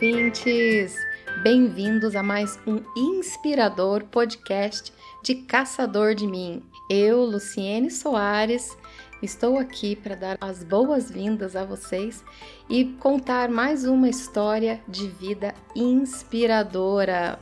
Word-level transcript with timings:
ouvintes! 0.00 0.96
Bem-vindos 1.42 2.16
a 2.16 2.22
mais 2.22 2.58
um 2.66 2.80
inspirador 2.96 4.02
podcast 4.04 4.90
de 5.22 5.34
Caçador 5.34 6.14
de 6.14 6.26
Mim. 6.26 6.62
Eu, 6.88 7.22
Luciene 7.22 7.90
Soares, 7.90 8.74
estou 9.22 9.58
aqui 9.58 9.94
para 9.94 10.14
dar 10.14 10.38
as 10.40 10.64
boas-vindas 10.64 11.54
a 11.54 11.66
vocês 11.66 12.24
e 12.66 12.86
contar 12.98 13.50
mais 13.50 13.84
uma 13.84 14.08
história 14.08 14.80
de 14.88 15.06
vida 15.06 15.54
inspiradora. 15.76 17.38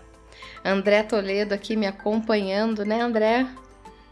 André 0.65 1.05
Toledo 1.05 1.55
aqui 1.55 1.77
me 1.77 1.87
acompanhando, 1.87 2.85
né, 2.85 3.01
André? 3.01 3.47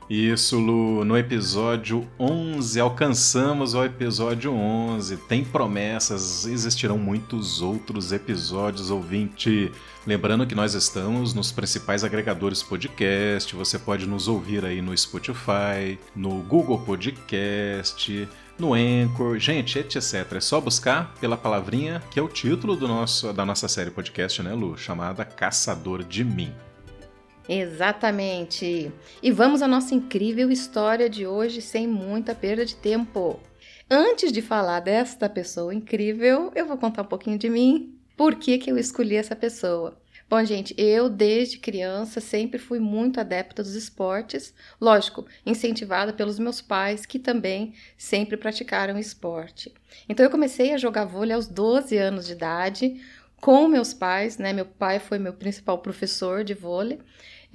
Isso, 0.09 0.56
Lu, 0.60 1.05
no 1.05 1.19
episódio 1.19 2.06
11, 2.16 2.78
alcançamos 2.78 3.74
o 3.74 3.84
episódio 3.84 4.55
11. 4.55 5.16
Tem 5.16 5.45
promessas, 5.45 6.46
existirão 6.46 6.96
muitos 6.96 7.60
outros 7.60 8.12
episódios, 8.12 8.88
ouvinte. 8.88 9.73
Lembrando 10.06 10.46
que 10.46 10.55
nós 10.55 10.74
estamos 10.74 11.34
nos 11.34 11.51
principais 11.51 12.05
agregadores 12.05 12.62
podcast, 12.62 13.52
você 13.56 13.80
pode 13.80 14.06
nos 14.06 14.29
ouvir 14.29 14.65
aí 14.65 14.80
no 14.80 14.96
Spotify, 14.96 15.98
no 16.15 16.41
Google 16.43 16.79
Podcast, 16.79 18.29
no 18.57 18.74
Anchor, 18.74 19.41
gente, 19.41 19.77
etc. 19.77 20.34
É 20.37 20.41
só 20.41 20.60
buscar 20.60 21.12
pela 21.20 21.37
palavrinha 21.37 22.01
que 22.12 22.20
é 22.20 22.23
o 22.23 22.29
título 22.29 22.77
do 22.77 22.87
nosso, 22.87 23.32
da 23.32 23.45
nossa 23.45 23.66
série 23.66 23.91
podcast, 23.91 24.41
né, 24.41 24.54
Lu? 24.54 24.79
Chamada 24.79 25.24
Caçador 25.24 26.04
de 26.04 26.23
Mim. 26.23 26.54
Exatamente. 27.48 28.92
E 29.23 29.30
vamos 29.30 29.62
à 29.62 29.68
nossa 29.68 29.95
incrível 29.95 30.50
história 30.50 31.09
de 31.09 31.27
hoje 31.27 31.62
sem 31.62 31.87
muita 31.87 32.34
perda 32.34 32.65
de 32.65 32.76
tempo. 32.76 33.40
Antes 33.88 34.32
de 34.32 34.43
falar 34.43 34.80
desta 34.80 35.29
pessoa 35.29 35.73
incrível, 35.73 36.51
eu 36.54 36.66
vou 36.66 36.76
contar 36.76 37.02
um 37.02 37.07
pouquinho 37.07 37.38
de 37.38 37.48
mim. 37.48 37.96
Por 38.16 38.35
que, 38.35 38.59
que 38.59 38.70
eu 38.70 38.79
escolhi 38.79 39.15
essa 39.15 39.37
pessoa? 39.37 39.96
Bom, 40.29 40.45
gente, 40.45 40.74
eu 40.76 41.09
desde 41.09 41.57
criança 41.57 42.20
sempre 42.20 42.59
fui 42.59 42.80
muito 42.80 43.20
adepta 43.20 43.63
dos 43.63 43.76
esportes, 43.76 44.52
lógico, 44.80 45.24
incentivada 45.45 46.13
pelos 46.13 46.37
meus 46.37 46.60
pais 46.60 47.07
que 47.07 47.16
também 47.16 47.74
sempre 47.96 48.37
praticaram 48.37 48.98
esporte. 48.98 49.73
Então 50.09 50.26
eu 50.26 50.30
comecei 50.30 50.73
a 50.73 50.79
jogar 50.79 51.04
vôlei 51.04 51.32
aos 51.32 51.46
12 51.46 51.96
anos 51.96 52.26
de 52.26 52.32
idade 52.32 53.01
com 53.40 53.68
meus 53.68 53.95
pais, 53.95 54.37
né? 54.37 54.52
Meu 54.52 54.66
pai 54.66 54.98
foi 54.98 55.20
meu 55.20 55.32
principal 55.32 55.79
professor 55.79 56.42
de 56.42 56.54
vôlei. 56.54 56.98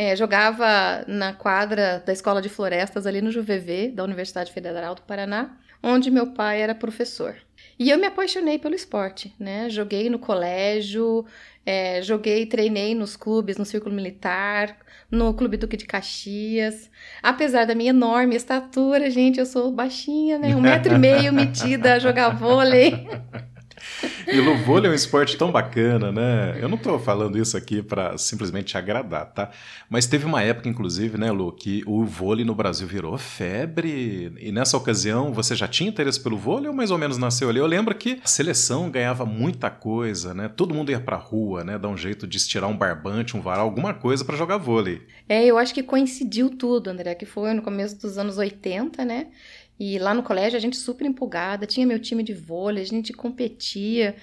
É, 0.04 0.16
jogava 0.16 1.06
na 1.08 1.32
quadra 1.32 2.02
da 2.04 2.12
Escola 2.12 2.42
de 2.42 2.50
Florestas 2.50 3.06
ali 3.06 3.22
no 3.22 3.30
JuVV, 3.30 3.90
da 3.90 4.04
Universidade 4.04 4.52
Federal 4.52 4.96
do 4.96 5.04
Paraná, 5.04 5.56
onde 5.84 6.10
meu 6.10 6.34
pai 6.34 6.60
era 6.60 6.74
professor. 6.74 7.36
E 7.78 7.88
eu 7.88 8.00
me 8.00 8.08
apaixonei 8.08 8.58
pelo 8.58 8.74
esporte, 8.74 9.32
né? 9.40 9.70
Joguei 9.70 10.10
no 10.10 10.18
colégio, 10.18 11.24
é, 11.64 12.02
joguei, 12.02 12.48
treinei 12.48 12.96
nos 12.96 13.16
clubes, 13.16 13.58
no 13.58 13.66
Círculo 13.66 13.94
Militar, 13.94 14.76
no 15.12 15.36
Clube 15.36 15.56
Duque 15.56 15.78
de 15.78 15.86
Caxias. 15.86 16.90
Apesar 17.22 17.66
da 17.66 17.76
minha 17.76 17.92
enorme 17.92 18.36
estatura, 18.36 19.08
gente, 19.12 19.40
eu 19.40 19.46
sou 19.46 19.72
baixinha, 19.72 20.40
né? 20.40 20.56
Um 20.56 20.62
metro 20.62 20.96
e 20.96 20.98
meio 20.98 21.32
metida 21.32 21.94
a 21.94 22.00
jogar 22.00 22.30
vôlei. 22.30 23.08
E 24.28 24.40
o 24.40 24.58
vôlei 24.60 24.90
é 24.90 24.92
um 24.92 24.96
esporte 24.96 25.38
tão 25.38 25.52
bacana, 25.52 26.12
né? 26.12 26.58
Eu 26.62 26.70
não 26.70 26.78
tô 26.78 26.98
falando 27.00 27.38
isso 27.38 27.58
aqui 27.58 27.82
para 27.82 28.18
simplesmente 28.18 28.78
agradar, 28.78 29.26
tá? 29.34 29.50
Mas 29.90 30.06
teve 30.06 30.26
uma 30.26 30.42
época, 30.42 30.70
inclusive, 30.70 31.18
né, 31.18 31.32
Lu, 31.32 31.52
que 31.52 31.84
o 31.86 32.06
vôlei 32.06 32.46
no 32.46 32.56
Brasil 32.56 32.88
virou 32.88 33.18
febre. 33.18 34.34
E 34.40 34.52
nessa 34.52 34.78
ocasião, 34.78 35.34
você 35.34 35.56
já 35.56 35.68
tinha 35.68 35.90
interesse 35.90 36.20
pelo 36.20 36.38
vôlei 36.38 36.68
ou 36.68 36.74
mais 36.74 36.92
ou 36.92 36.98
menos 36.98 37.18
nasceu 37.18 37.50
ali? 37.50 37.60
Eu 37.60 37.68
lembro 37.68 37.96
que 37.96 38.20
a 38.24 38.28
seleção 38.28 38.90
ganhava 38.90 39.26
muita 39.26 39.70
coisa, 39.70 40.34
né? 40.34 40.50
Todo 40.50 40.74
mundo 40.74 40.92
ia 40.92 41.00
pra 41.00 41.18
rua, 41.18 41.64
né? 41.64 41.78
Dar 41.78 41.90
um 41.90 41.98
jeito 41.98 42.28
de 42.28 42.38
estirar 42.38 42.70
um 42.70 42.78
barbante, 42.78 43.36
um 43.36 43.42
varal, 43.42 43.66
alguma 43.66 43.94
coisa 43.94 44.24
para 44.24 44.38
jogar 44.38 44.58
vôlei. 44.58 45.02
É, 45.28 45.46
eu 45.46 45.58
acho 45.58 45.74
que 45.74 45.84
coincidiu 45.84 46.50
tudo, 46.50 46.90
André, 46.90 47.16
que 47.16 47.26
foi 47.26 47.54
no 47.54 47.62
começo 47.62 48.00
dos 48.00 48.18
anos 48.18 48.38
80, 48.38 49.04
né? 49.06 49.28
E 49.84 49.98
lá 49.98 50.14
no 50.14 50.22
colégio 50.22 50.56
a 50.58 50.60
gente 50.62 50.78
super 50.78 51.08
empolgada, 51.08 51.66
tinha 51.66 51.88
meu 51.88 52.00
time 52.00 52.22
de 52.22 52.36
vôlei, 52.36 52.84
a 52.84 52.86
gente 52.86 53.12
competia. 53.12 54.16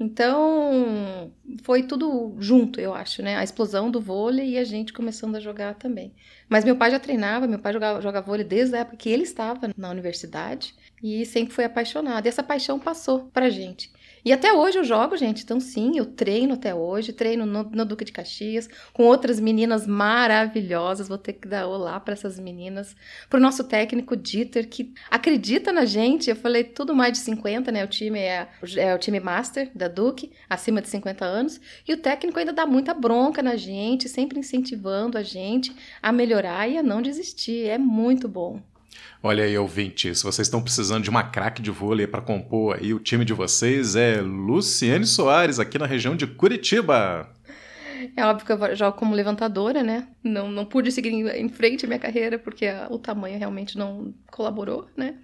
Então, 0.00 1.30
foi 1.62 1.82
tudo 1.82 2.34
junto, 2.40 2.80
eu 2.80 2.94
acho, 2.94 3.22
né? 3.22 3.36
A 3.36 3.44
explosão 3.44 3.90
do 3.90 4.00
vôlei 4.00 4.52
e 4.52 4.58
a 4.58 4.64
gente 4.64 4.90
começando 4.90 5.36
a 5.36 5.40
jogar 5.40 5.74
também. 5.74 6.14
Mas 6.48 6.64
meu 6.64 6.76
pai 6.76 6.90
já 6.90 6.98
treinava, 6.98 7.46
meu 7.46 7.58
pai 7.58 7.72
jogava, 7.72 8.00
jogava 8.00 8.26
vôlei 8.26 8.44
desde 8.44 8.76
a 8.76 8.80
época 8.80 8.96
que 8.96 9.08
ele 9.08 9.22
estava 9.22 9.70
na 9.76 9.90
universidade 9.90 10.74
e 11.02 11.24
sempre 11.26 11.54
foi 11.54 11.64
apaixonado. 11.64 12.26
E 12.26 12.28
essa 12.28 12.42
paixão 12.42 12.78
passou 12.78 13.30
pra 13.32 13.50
gente. 13.50 13.90
E 14.24 14.32
até 14.32 14.52
hoje 14.52 14.78
eu 14.78 14.84
jogo, 14.84 15.16
gente. 15.16 15.42
Então, 15.42 15.58
sim, 15.58 15.98
eu 15.98 16.06
treino 16.06 16.54
até 16.54 16.72
hoje, 16.72 17.12
treino 17.12 17.44
no, 17.44 17.64
no 17.64 17.84
Duque 17.84 18.04
de 18.04 18.12
Caxias, 18.12 18.68
com 18.92 19.02
outras 19.02 19.40
meninas 19.40 19.84
maravilhosas. 19.84 21.08
Vou 21.08 21.18
ter 21.18 21.32
que 21.32 21.48
dar 21.48 21.66
olá 21.66 21.98
para 21.98 22.14
essas 22.14 22.38
meninas. 22.38 22.94
Pro 23.28 23.40
nosso 23.40 23.64
técnico 23.64 24.16
Dieter, 24.16 24.68
que 24.68 24.94
acredita 25.10 25.72
na 25.72 25.84
gente. 25.84 26.30
Eu 26.30 26.36
falei 26.36 26.62
tudo 26.62 26.94
mais 26.94 27.14
de 27.14 27.18
50, 27.18 27.72
né? 27.72 27.84
O 27.84 27.88
time 27.88 28.20
é, 28.20 28.48
é 28.76 28.94
o 28.94 28.98
time 28.98 29.18
master 29.18 29.68
da 29.74 29.88
Duque, 29.88 30.30
acima 30.48 30.80
de 30.80 30.88
50 30.88 31.24
anos. 31.24 31.60
E 31.86 31.92
o 31.92 31.96
técnico 31.96 32.38
ainda 32.38 32.52
dá 32.52 32.64
muita 32.64 32.94
bronca 32.94 33.42
na 33.42 33.56
gente, 33.56 34.08
sempre 34.08 34.38
incentivando 34.38 35.18
a 35.18 35.22
gente 35.24 35.74
a 36.00 36.12
melhorar 36.12 36.41
e 36.68 36.78
a 36.78 36.82
não 36.82 37.02
desistir. 37.02 37.66
É 37.66 37.78
muito 37.78 38.28
bom. 38.28 38.60
Olha 39.22 39.44
aí, 39.44 39.56
ouvintes, 39.56 40.18
se 40.18 40.24
vocês 40.24 40.48
estão 40.48 40.62
precisando 40.62 41.04
de 41.04 41.10
uma 41.10 41.22
craque 41.22 41.62
de 41.62 41.70
vôlei 41.70 42.06
para 42.06 42.20
compor 42.20 42.76
aí 42.76 42.92
o 42.92 42.98
time 42.98 43.24
de 43.24 43.32
vocês, 43.32 43.94
é 43.94 44.20
Luciene 44.20 45.06
Soares, 45.06 45.58
aqui 45.58 45.78
na 45.78 45.86
região 45.86 46.16
de 46.16 46.26
Curitiba. 46.26 47.30
É 48.16 48.24
óbvio 48.26 48.46
que 48.46 48.52
eu 48.52 48.76
jogo 48.76 48.96
como 48.96 49.14
levantadora, 49.14 49.82
né? 49.82 50.08
Não, 50.24 50.50
não 50.50 50.64
pude 50.64 50.90
seguir 50.90 51.10
em 51.10 51.48
frente 51.48 51.84
a 51.84 51.88
minha 51.88 52.00
carreira 52.00 52.38
porque 52.38 52.66
a, 52.66 52.88
o 52.90 52.98
tamanho 52.98 53.38
realmente 53.38 53.78
não 53.78 54.12
colaborou, 54.30 54.88
né? 54.96 55.14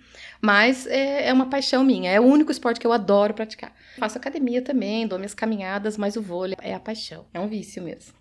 Mas 0.40 0.86
é, 0.86 1.28
é, 1.28 1.32
uma 1.32 1.46
paixão 1.46 1.82
minha, 1.82 2.10
é 2.10 2.20
o 2.20 2.24
único 2.24 2.52
esporte 2.52 2.78
que 2.78 2.86
eu 2.86 2.92
adoro 2.92 3.34
praticar. 3.34 3.72
Faço 3.98 4.18
academia 4.18 4.62
também, 4.62 5.06
dou 5.06 5.18
minhas 5.18 5.34
caminhadas, 5.34 5.96
mas 5.96 6.16
o 6.16 6.22
vôlei 6.22 6.56
é 6.62 6.74
a 6.74 6.80
paixão, 6.80 7.26
é 7.34 7.40
um 7.40 7.48
vício 7.48 7.82
mesmo. 7.82 8.17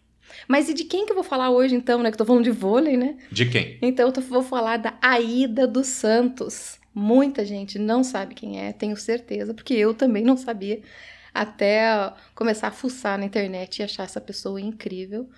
Mas 0.48 0.70
e 0.70 0.74
de 0.74 0.84
quem 0.84 1.06
que 1.06 1.12
eu 1.12 1.16
vou 1.16 1.24
falar 1.24 1.50
hoje, 1.50 1.76
então, 1.76 2.02
né? 2.02 2.10
Que 2.10 2.16
eu 2.16 2.20
tô 2.20 2.26
falando 2.26 2.44
de 2.44 2.52
vôlei, 2.52 2.98
né? 2.98 3.18
De 3.32 3.46
quem? 3.46 3.78
Então 3.82 4.12
eu 4.16 4.22
vou 4.24 4.44
falar 4.44 4.78
da 4.78 4.98
Aida 5.02 5.68
dos 5.68 5.88
Santos. 5.88 6.80
Muita 6.94 7.46
gente 7.46 7.78
não 7.78 8.04
sabe 8.04 8.34
quem 8.34 8.60
é, 8.60 8.74
tenho 8.74 8.98
certeza, 8.98 9.54
porque 9.54 9.74
eu 9.74 9.94
também 9.94 10.24
não 10.24 10.36
sabia 10.36 10.82
até 11.34 12.14
começar 12.34 12.70
a 12.70 12.72
fuçar 12.72 13.20
na 13.20 13.26
internet 13.26 13.78
e 13.78 13.84
achar 13.84 14.04
essa 14.04 14.20
pessoa 14.20 14.60
incrível 14.60 15.30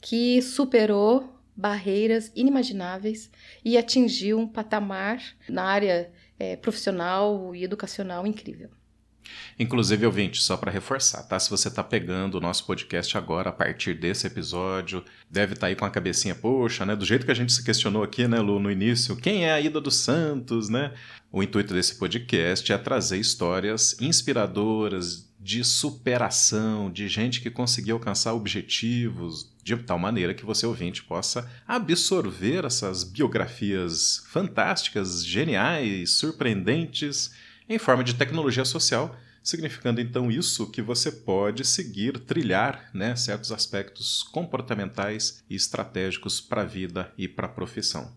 que 0.00 0.40
superou 0.40 1.34
barreiras 1.56 2.30
inimagináveis 2.36 3.28
e 3.64 3.76
atingiu 3.76 4.38
um 4.38 4.46
patamar 4.46 5.20
na 5.48 5.64
área 5.64 6.12
é, 6.38 6.54
profissional 6.54 7.52
e 7.54 7.64
educacional 7.64 8.24
incrível. 8.24 8.70
Inclusive, 9.58 10.06
ouvinte, 10.06 10.40
só 10.40 10.56
para 10.56 10.70
reforçar, 10.70 11.22
tá? 11.22 11.38
Se 11.38 11.50
você 11.50 11.70
tá 11.70 11.82
pegando 11.82 12.36
o 12.36 12.40
nosso 12.40 12.64
podcast 12.64 13.16
agora, 13.16 13.50
a 13.50 13.52
partir 13.52 13.94
desse 13.94 14.26
episódio, 14.26 15.04
deve 15.30 15.54
estar 15.54 15.62
tá 15.62 15.66
aí 15.68 15.76
com 15.76 15.84
a 15.84 15.90
cabecinha, 15.90 16.34
poxa, 16.34 16.86
né? 16.86 16.94
Do 16.94 17.04
jeito 17.04 17.24
que 17.26 17.32
a 17.32 17.34
gente 17.34 17.52
se 17.52 17.64
questionou 17.64 18.02
aqui, 18.02 18.28
né, 18.28 18.38
Lu, 18.40 18.58
no 18.58 18.70
início, 18.70 19.16
quem 19.16 19.44
é 19.44 19.52
a 19.52 19.60
Ida 19.60 19.80
dos 19.80 19.96
Santos, 19.96 20.68
né? 20.68 20.92
O 21.30 21.42
intuito 21.42 21.74
desse 21.74 21.96
podcast 21.96 22.72
é 22.72 22.78
trazer 22.78 23.18
histórias 23.18 24.00
inspiradoras 24.00 25.28
de 25.40 25.64
superação, 25.64 26.90
de 26.90 27.08
gente 27.08 27.40
que 27.40 27.50
conseguiu 27.50 27.96
alcançar 27.96 28.34
objetivos 28.34 29.50
de 29.62 29.76
tal 29.76 29.98
maneira 29.98 30.34
que 30.34 30.44
você, 30.44 30.66
ouvinte, 30.66 31.02
possa 31.02 31.50
absorver 31.66 32.64
essas 32.64 33.04
biografias 33.04 34.24
fantásticas, 34.28 35.24
geniais, 35.24 36.10
surpreendentes 36.10 37.30
em 37.68 37.78
forma 37.78 38.02
de 38.02 38.14
tecnologia 38.14 38.64
social, 38.64 39.14
significando 39.42 40.00
então 40.00 40.30
isso 40.30 40.70
que 40.70 40.82
você 40.82 41.10
pode 41.10 41.64
seguir, 41.64 42.18
trilhar 42.20 42.90
né, 42.92 43.16
certos 43.16 43.52
aspectos 43.52 44.22
comportamentais 44.22 45.42
e 45.48 45.54
estratégicos 45.54 46.40
para 46.40 46.62
a 46.62 46.66
vida 46.66 47.12
e 47.16 47.26
para 47.26 47.46
a 47.46 47.50
profissão. 47.50 48.12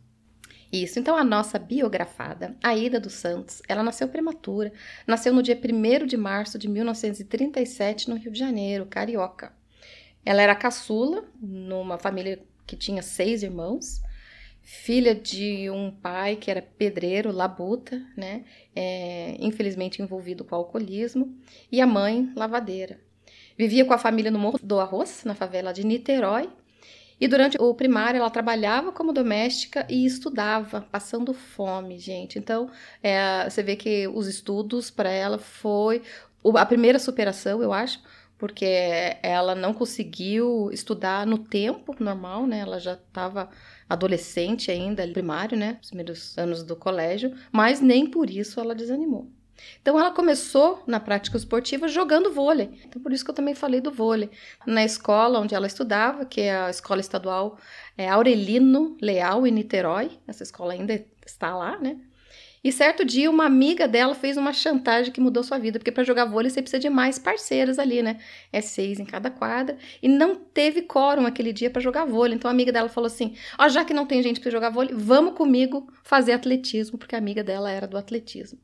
Isso, 0.71 0.99
então 0.99 1.17
a 1.17 1.23
nossa 1.23 1.59
biografada, 1.59 2.55
Aida 2.63 2.97
dos 2.97 3.13
Santos, 3.13 3.61
ela 3.67 3.83
nasceu 3.83 4.07
prematura, 4.07 4.71
nasceu 5.05 5.33
no 5.33 5.43
dia 5.43 5.59
1 5.59 6.05
de 6.05 6.15
março 6.15 6.57
de 6.57 6.69
1937 6.69 8.09
no 8.09 8.15
Rio 8.15 8.31
de 8.31 8.39
Janeiro, 8.39 8.85
carioca. 8.85 9.51
Ela 10.25 10.41
era 10.41 10.55
caçula, 10.55 11.25
numa 11.41 11.97
família 11.97 12.41
que 12.65 12.77
tinha 12.77 13.01
seis 13.01 13.43
irmãos, 13.43 14.01
filha 14.61 15.13
de 15.13 15.69
um 15.69 15.91
pai 15.91 16.35
que 16.35 16.49
era 16.49 16.61
pedreiro, 16.61 17.31
labuta, 17.31 18.01
né? 18.15 18.43
É, 18.75 19.35
infelizmente 19.39 20.01
envolvido 20.01 20.43
com 20.43 20.55
alcoolismo, 20.55 21.35
e 21.71 21.81
a 21.81 21.87
mãe, 21.87 22.31
lavadeira. 22.35 22.99
Vivia 23.57 23.85
com 23.85 23.93
a 23.93 23.97
família 23.97 24.31
no 24.31 24.39
Morro 24.39 24.59
do 24.61 24.79
Arroz, 24.79 25.23
na 25.25 25.35
favela 25.35 25.73
de 25.73 25.85
Niterói, 25.85 26.49
e 27.19 27.27
durante 27.27 27.55
o 27.61 27.73
primário 27.75 28.17
ela 28.17 28.29
trabalhava 28.31 28.91
como 28.91 29.13
doméstica 29.13 29.85
e 29.87 30.05
estudava, 30.05 30.81
passando 30.91 31.33
fome, 31.33 31.99
gente. 31.99 32.39
Então, 32.39 32.69
é, 33.03 33.47
você 33.47 33.61
vê 33.61 33.75
que 33.75 34.07
os 34.07 34.25
estudos 34.25 34.89
para 34.89 35.11
ela 35.11 35.37
foi 35.37 36.01
a 36.55 36.65
primeira 36.65 36.97
superação, 36.97 37.61
eu 37.61 37.71
acho, 37.71 38.01
porque 38.41 38.65
ela 39.21 39.53
não 39.53 39.71
conseguiu 39.71 40.71
estudar 40.73 41.27
no 41.27 41.37
tempo 41.37 41.95
normal, 41.99 42.47
né? 42.47 42.57
Ela 42.57 42.79
já 42.79 42.93
estava 42.93 43.51
adolescente 43.87 44.71
ainda, 44.71 45.07
primário, 45.07 45.55
né? 45.55 45.77
Os 45.79 45.89
primeiros 45.89 46.35
anos 46.39 46.63
do 46.63 46.75
colégio, 46.75 47.35
mas 47.51 47.79
nem 47.81 48.09
por 48.09 48.31
isso 48.31 48.59
ela 48.59 48.73
desanimou. 48.73 49.29
Então 49.79 49.99
ela 49.99 50.09
começou 50.09 50.81
na 50.87 50.99
prática 50.99 51.37
esportiva 51.37 51.87
jogando 51.87 52.33
vôlei. 52.33 52.81
Então 52.83 52.99
por 52.99 53.13
isso 53.13 53.23
que 53.23 53.29
eu 53.29 53.35
também 53.35 53.53
falei 53.53 53.79
do 53.79 53.91
vôlei. 53.91 54.31
Na 54.65 54.83
escola 54.83 55.39
onde 55.39 55.53
ela 55.53 55.67
estudava, 55.67 56.25
que 56.25 56.41
é 56.41 56.55
a 56.57 56.69
escola 56.71 56.99
estadual 56.99 57.59
é 57.95 58.09
Aurelino 58.09 58.97
Leal 58.99 59.45
em 59.45 59.51
Niterói, 59.51 60.17
essa 60.25 60.41
escola 60.41 60.73
ainda 60.73 60.99
está 61.23 61.55
lá, 61.55 61.77
né? 61.77 61.95
E 62.63 62.71
certo 62.71 63.03
dia 63.03 63.29
uma 63.29 63.45
amiga 63.45 63.87
dela 63.87 64.13
fez 64.13 64.37
uma 64.37 64.53
chantagem 64.53 65.11
que 65.11 65.19
mudou 65.19 65.41
sua 65.41 65.57
vida, 65.57 65.79
porque 65.79 65.91
para 65.91 66.03
jogar 66.03 66.25
vôlei 66.25 66.49
você 66.49 66.61
precisa 66.61 66.79
de 66.79 66.89
mais 66.89 67.17
parceiras 67.17 67.79
ali, 67.79 68.03
né? 68.03 68.19
É 68.53 68.61
seis 68.61 68.99
em 68.99 69.05
cada 69.05 69.31
quadra. 69.31 69.77
E 70.01 70.07
não 70.07 70.35
teve 70.35 70.83
quórum 70.83 71.25
aquele 71.25 71.51
dia 71.51 71.71
para 71.71 71.81
jogar 71.81 72.05
vôlei. 72.05 72.35
Então 72.35 72.49
a 72.49 72.53
amiga 72.53 72.71
dela 72.71 72.87
falou 72.87 73.07
assim: 73.07 73.35
Ó, 73.57 73.65
oh, 73.65 73.69
já 73.69 73.83
que 73.83 73.93
não 73.93 74.05
tem 74.05 74.21
gente 74.21 74.39
para 74.39 74.51
jogar 74.51 74.69
vôlei, 74.69 74.93
vamos 74.93 75.33
comigo 75.33 75.91
fazer 76.03 76.33
atletismo, 76.33 76.99
porque 76.99 77.15
a 77.15 77.17
amiga 77.17 77.43
dela 77.43 77.71
era 77.71 77.87
do 77.87 77.97
atletismo. 77.97 78.59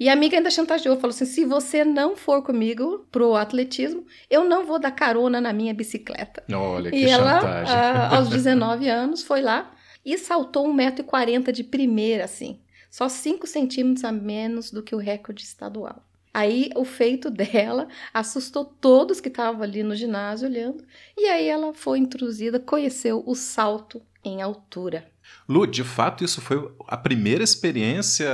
E 0.00 0.08
a 0.08 0.12
amiga 0.12 0.36
ainda 0.36 0.50
chantageou, 0.50 0.96
falou 0.96 1.10
assim: 1.10 1.24
se 1.24 1.44
você 1.44 1.84
não 1.84 2.16
for 2.16 2.42
comigo 2.42 3.06
pro 3.12 3.36
atletismo, 3.36 4.04
eu 4.28 4.42
não 4.42 4.66
vou 4.66 4.80
dar 4.80 4.90
carona 4.90 5.40
na 5.40 5.52
minha 5.52 5.72
bicicleta. 5.72 6.42
Olha, 6.52 6.90
que 6.90 6.96
e 6.96 7.08
ela, 7.08 7.40
chantagem. 7.40 7.74
A, 7.76 8.16
aos 8.16 8.28
19 8.30 8.88
anos, 8.88 9.22
foi 9.22 9.40
lá 9.40 9.72
e 10.04 10.18
saltou 10.18 10.66
1,40m 10.66 11.52
de 11.52 11.62
primeira, 11.62 12.24
assim. 12.24 12.58
Só 12.92 13.08
5 13.08 13.46
centímetros 13.46 14.04
a 14.04 14.12
menos 14.12 14.70
do 14.70 14.82
que 14.82 14.94
o 14.94 14.98
recorde 14.98 15.42
estadual. 15.42 16.04
Aí 16.32 16.68
o 16.76 16.84
feito 16.84 17.30
dela 17.32 17.88
assustou 18.12 18.66
todos 18.66 19.18
que 19.18 19.28
estavam 19.28 19.62
ali 19.62 19.82
no 19.82 19.96
ginásio 19.96 20.46
olhando, 20.46 20.84
e 21.16 21.24
aí 21.24 21.48
ela 21.48 21.72
foi 21.72 21.98
introduzida, 21.98 22.60
conheceu 22.60 23.24
o 23.26 23.34
salto 23.34 24.02
em 24.22 24.42
altura. 24.42 25.10
Lu, 25.48 25.66
de 25.66 25.82
fato, 25.82 26.22
isso 26.22 26.42
foi 26.42 26.70
a 26.86 26.96
primeira 26.98 27.42
experiência 27.42 28.28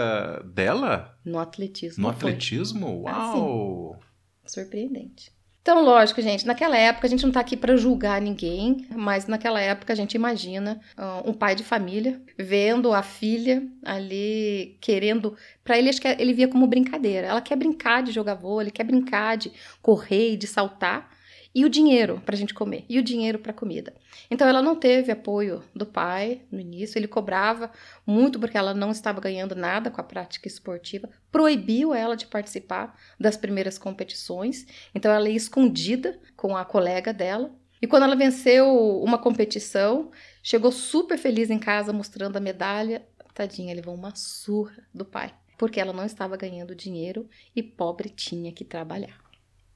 dela? 0.44 1.16
No 1.24 1.38
atletismo. 1.38 2.02
No 2.02 2.08
atletismo? 2.08 2.86
Foi. 2.86 3.12
Uau! 3.12 3.96
Ah, 4.00 4.48
Surpreendente. 4.48 5.30
Então, 5.68 5.84
lógico, 5.84 6.22
gente, 6.22 6.46
naquela 6.46 6.78
época 6.78 7.06
a 7.06 7.10
gente 7.10 7.26
não 7.26 7.30
tá 7.30 7.40
aqui 7.40 7.54
para 7.54 7.76
julgar 7.76 8.22
ninguém, 8.22 8.86
mas 8.90 9.26
naquela 9.26 9.60
época 9.60 9.92
a 9.92 9.96
gente 9.96 10.14
imagina 10.14 10.80
uh, 10.96 11.28
um 11.28 11.34
pai 11.34 11.54
de 11.54 11.62
família 11.62 12.22
vendo 12.38 12.90
a 12.90 13.02
filha 13.02 13.62
ali 13.84 14.78
querendo. 14.80 15.36
Para 15.62 15.76
ele, 15.76 15.90
acho 15.90 16.00
que 16.00 16.08
ele 16.08 16.32
via 16.32 16.48
como 16.48 16.66
brincadeira. 16.66 17.26
Ela 17.26 17.42
quer 17.42 17.54
brincar 17.54 18.02
de 18.02 18.12
jogar 18.12 18.32
vôlei, 18.32 18.70
quer 18.70 18.84
brincar 18.84 19.36
de 19.36 19.52
correr 19.82 20.32
e 20.32 20.36
de 20.38 20.46
saltar 20.46 21.10
e 21.58 21.64
o 21.64 21.68
dinheiro 21.68 22.22
para 22.24 22.36
a 22.36 22.38
gente 22.38 22.54
comer, 22.54 22.84
e 22.88 23.00
o 23.00 23.02
dinheiro 23.02 23.40
para 23.40 23.52
comida. 23.52 23.92
Então 24.30 24.46
ela 24.46 24.62
não 24.62 24.76
teve 24.76 25.10
apoio 25.10 25.64
do 25.74 25.84
pai 25.84 26.42
no 26.52 26.60
início, 26.60 26.96
ele 26.96 27.08
cobrava 27.08 27.72
muito 28.06 28.38
porque 28.38 28.56
ela 28.56 28.72
não 28.72 28.92
estava 28.92 29.20
ganhando 29.20 29.56
nada 29.56 29.90
com 29.90 30.00
a 30.00 30.04
prática 30.04 30.46
esportiva, 30.46 31.10
proibiu 31.32 31.92
ela 31.92 32.16
de 32.16 32.28
participar 32.28 32.96
das 33.18 33.36
primeiras 33.36 33.76
competições, 33.76 34.68
então 34.94 35.10
ela 35.10 35.28
ia 35.28 35.36
escondida 35.36 36.20
com 36.36 36.56
a 36.56 36.64
colega 36.64 37.12
dela. 37.12 37.50
E 37.82 37.88
quando 37.88 38.04
ela 38.04 38.14
venceu 38.14 39.02
uma 39.02 39.18
competição, 39.18 40.12
chegou 40.40 40.70
super 40.70 41.18
feliz 41.18 41.50
em 41.50 41.58
casa 41.58 41.92
mostrando 41.92 42.36
a 42.36 42.40
medalha. 42.40 43.04
Tadinha, 43.34 43.74
levou 43.74 43.96
uma 43.96 44.14
surra 44.14 44.84
do 44.94 45.04
pai, 45.04 45.34
porque 45.58 45.80
ela 45.80 45.92
não 45.92 46.06
estava 46.06 46.36
ganhando 46.36 46.72
dinheiro 46.72 47.28
e 47.54 47.64
pobre 47.64 48.08
tinha 48.08 48.52
que 48.52 48.64
trabalhar. 48.64 49.18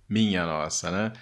Minha 0.08 0.46
nossa, 0.46 0.88
né? 0.92 1.12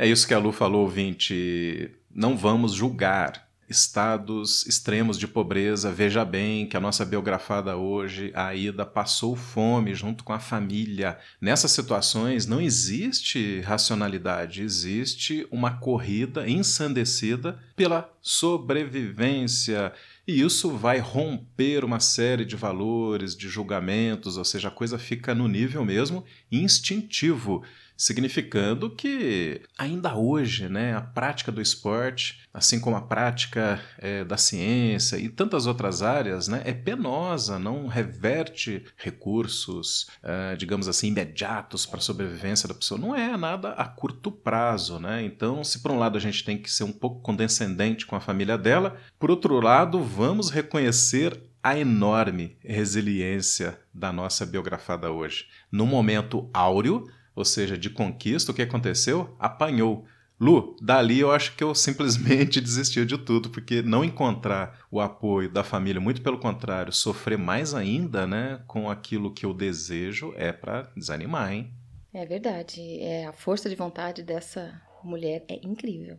É 0.00 0.06
isso 0.06 0.26
que 0.26 0.32
a 0.32 0.38
Lu 0.38 0.50
falou, 0.50 0.84
ouvinte. 0.84 1.90
Não 2.10 2.34
vamos 2.34 2.72
julgar 2.72 3.50
estados 3.68 4.66
extremos 4.66 5.18
de 5.18 5.28
pobreza. 5.28 5.92
Veja 5.92 6.24
bem 6.24 6.66
que 6.66 6.74
a 6.74 6.80
nossa 6.80 7.04
biografada 7.04 7.76
hoje, 7.76 8.32
a 8.34 8.50
passou 8.86 9.36
fome 9.36 9.94
junto 9.94 10.24
com 10.24 10.32
a 10.32 10.40
família. 10.40 11.18
Nessas 11.38 11.72
situações 11.72 12.46
não 12.46 12.62
existe 12.62 13.60
racionalidade, 13.60 14.62
existe 14.62 15.46
uma 15.50 15.72
corrida 15.72 16.48
ensandecida 16.48 17.60
pela 17.76 18.10
sobrevivência. 18.22 19.92
E 20.26 20.40
isso 20.40 20.70
vai 20.70 20.98
romper 20.98 21.84
uma 21.84 22.00
série 22.00 22.46
de 22.46 22.56
valores, 22.56 23.36
de 23.36 23.50
julgamentos, 23.50 24.38
ou 24.38 24.46
seja, 24.46 24.68
a 24.68 24.72
coisa 24.72 24.98
fica 24.98 25.34
no 25.34 25.46
nível 25.46 25.84
mesmo 25.84 26.24
instintivo 26.50 27.62
significando 28.00 28.88
que 28.88 29.60
ainda 29.76 30.16
hoje 30.16 30.70
né, 30.70 30.96
a 30.96 31.02
prática 31.02 31.52
do 31.52 31.60
esporte, 31.60 32.40
assim 32.52 32.80
como 32.80 32.96
a 32.96 33.02
prática 33.02 33.78
é, 33.98 34.24
da 34.24 34.38
ciência 34.38 35.18
e 35.18 35.28
tantas 35.28 35.66
outras 35.66 36.00
áreas, 36.00 36.48
né, 36.48 36.62
é 36.64 36.72
penosa, 36.72 37.58
não 37.58 37.86
reverte 37.86 38.86
recursos, 38.96 40.06
é, 40.22 40.56
digamos 40.56 40.88
assim, 40.88 41.08
imediatos 41.08 41.84
para 41.84 41.98
a 41.98 42.02
sobrevivência 42.02 42.66
da 42.66 42.72
pessoa. 42.72 42.98
Não 42.98 43.14
é 43.14 43.36
nada 43.36 43.72
a 43.72 43.84
curto 43.84 44.32
prazo. 44.32 44.98
Né? 44.98 45.22
Então, 45.22 45.62
se 45.62 45.80
por 45.80 45.90
um 45.90 45.98
lado 45.98 46.16
a 46.16 46.20
gente 46.20 46.42
tem 46.42 46.56
que 46.56 46.72
ser 46.72 46.84
um 46.84 46.92
pouco 46.92 47.20
condescendente 47.20 48.06
com 48.06 48.16
a 48.16 48.20
família 48.20 48.56
dela, 48.56 48.96
por 49.18 49.30
outro 49.30 49.60
lado, 49.60 50.02
vamos 50.02 50.48
reconhecer 50.48 51.38
a 51.62 51.78
enorme 51.78 52.56
resiliência 52.64 53.78
da 53.92 54.10
nossa 54.10 54.46
biografada 54.46 55.10
hoje. 55.10 55.44
No 55.70 55.84
momento 55.84 56.48
áureo, 56.54 57.04
ou 57.34 57.44
seja, 57.44 57.76
de 57.76 57.90
conquista, 57.90 58.52
o 58.52 58.54
que 58.54 58.62
aconteceu? 58.62 59.34
Apanhou. 59.38 60.04
Lu, 60.40 60.74
dali 60.80 61.20
eu 61.20 61.30
acho 61.30 61.54
que 61.54 61.62
eu 61.62 61.74
simplesmente 61.74 62.60
desisti 62.62 63.04
de 63.04 63.18
tudo, 63.18 63.50
porque 63.50 63.82
não 63.82 64.02
encontrar 64.02 64.80
o 64.90 64.98
apoio 64.98 65.50
da 65.50 65.62
família, 65.62 66.00
muito 66.00 66.22
pelo 66.22 66.38
contrário, 66.38 66.92
sofrer 66.92 67.36
mais 67.36 67.74
ainda, 67.74 68.26
né, 68.26 68.62
com 68.66 68.90
aquilo 68.90 69.34
que 69.34 69.44
eu 69.44 69.52
desejo, 69.52 70.32
é 70.36 70.50
para 70.50 70.90
desanimar, 70.96 71.52
hein? 71.52 71.70
É 72.12 72.24
verdade. 72.24 72.80
É, 73.00 73.26
a 73.26 73.32
força 73.32 73.68
de 73.68 73.76
vontade 73.76 74.22
dessa 74.22 74.80
mulher 75.04 75.44
é 75.46 75.60
incrível. 75.62 76.18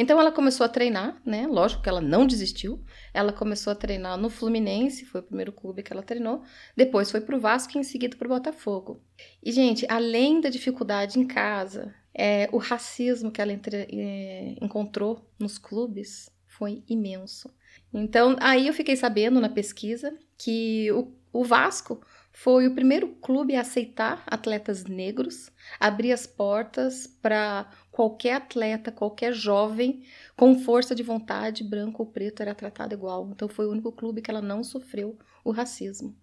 Então 0.00 0.18
ela 0.18 0.32
começou 0.32 0.64
a 0.64 0.68
treinar, 0.68 1.20
né? 1.26 1.46
Lógico 1.46 1.82
que 1.82 1.88
ela 1.90 2.00
não 2.00 2.26
desistiu. 2.26 2.82
Ela 3.12 3.34
começou 3.34 3.70
a 3.70 3.76
treinar 3.76 4.16
no 4.16 4.30
Fluminense, 4.30 5.04
foi 5.04 5.20
o 5.20 5.24
primeiro 5.24 5.52
clube 5.52 5.82
que 5.82 5.92
ela 5.92 6.02
treinou. 6.02 6.42
Depois 6.74 7.10
foi 7.10 7.20
para 7.20 7.36
o 7.36 7.38
Vasco 7.38 7.76
e 7.76 7.80
em 7.80 7.82
seguida 7.82 8.16
para 8.16 8.24
o 8.24 8.30
Botafogo. 8.30 9.02
E, 9.42 9.52
gente, 9.52 9.84
além 9.90 10.40
da 10.40 10.48
dificuldade 10.48 11.18
em 11.18 11.26
casa, 11.26 11.94
é, 12.14 12.48
o 12.50 12.56
racismo 12.56 13.30
que 13.30 13.42
ela 13.42 13.52
entre, 13.52 13.76
é, 13.92 14.54
encontrou 14.62 15.30
nos 15.38 15.58
clubes 15.58 16.30
foi 16.46 16.82
imenso. 16.88 17.50
Então, 17.92 18.36
aí 18.40 18.68
eu 18.68 18.72
fiquei 18.72 18.96
sabendo 18.96 19.38
na 19.38 19.50
pesquisa 19.50 20.16
que 20.38 20.90
o, 20.92 21.12
o 21.30 21.44
Vasco 21.44 22.00
foi 22.32 22.66
o 22.66 22.74
primeiro 22.74 23.08
clube 23.16 23.54
a 23.54 23.60
aceitar 23.60 24.22
atletas 24.26 24.84
negros, 24.84 25.50
abrir 25.78 26.12
as 26.12 26.26
portas 26.26 27.06
para 27.06 27.70
qualquer 27.90 28.34
atleta, 28.34 28.92
qualquer 28.92 29.32
jovem 29.32 30.04
com 30.36 30.58
força 30.58 30.94
de 30.94 31.02
vontade, 31.02 31.64
branco 31.64 32.02
ou 32.02 32.08
preto, 32.08 32.40
era 32.40 32.54
tratado 32.54 32.94
igual. 32.94 33.30
Então 33.32 33.48
foi 33.48 33.66
o 33.66 33.70
único 33.70 33.92
clube 33.92 34.22
que 34.22 34.30
ela 34.30 34.42
não 34.42 34.62
sofreu 34.62 35.18
o 35.44 35.50
racismo. 35.50 36.16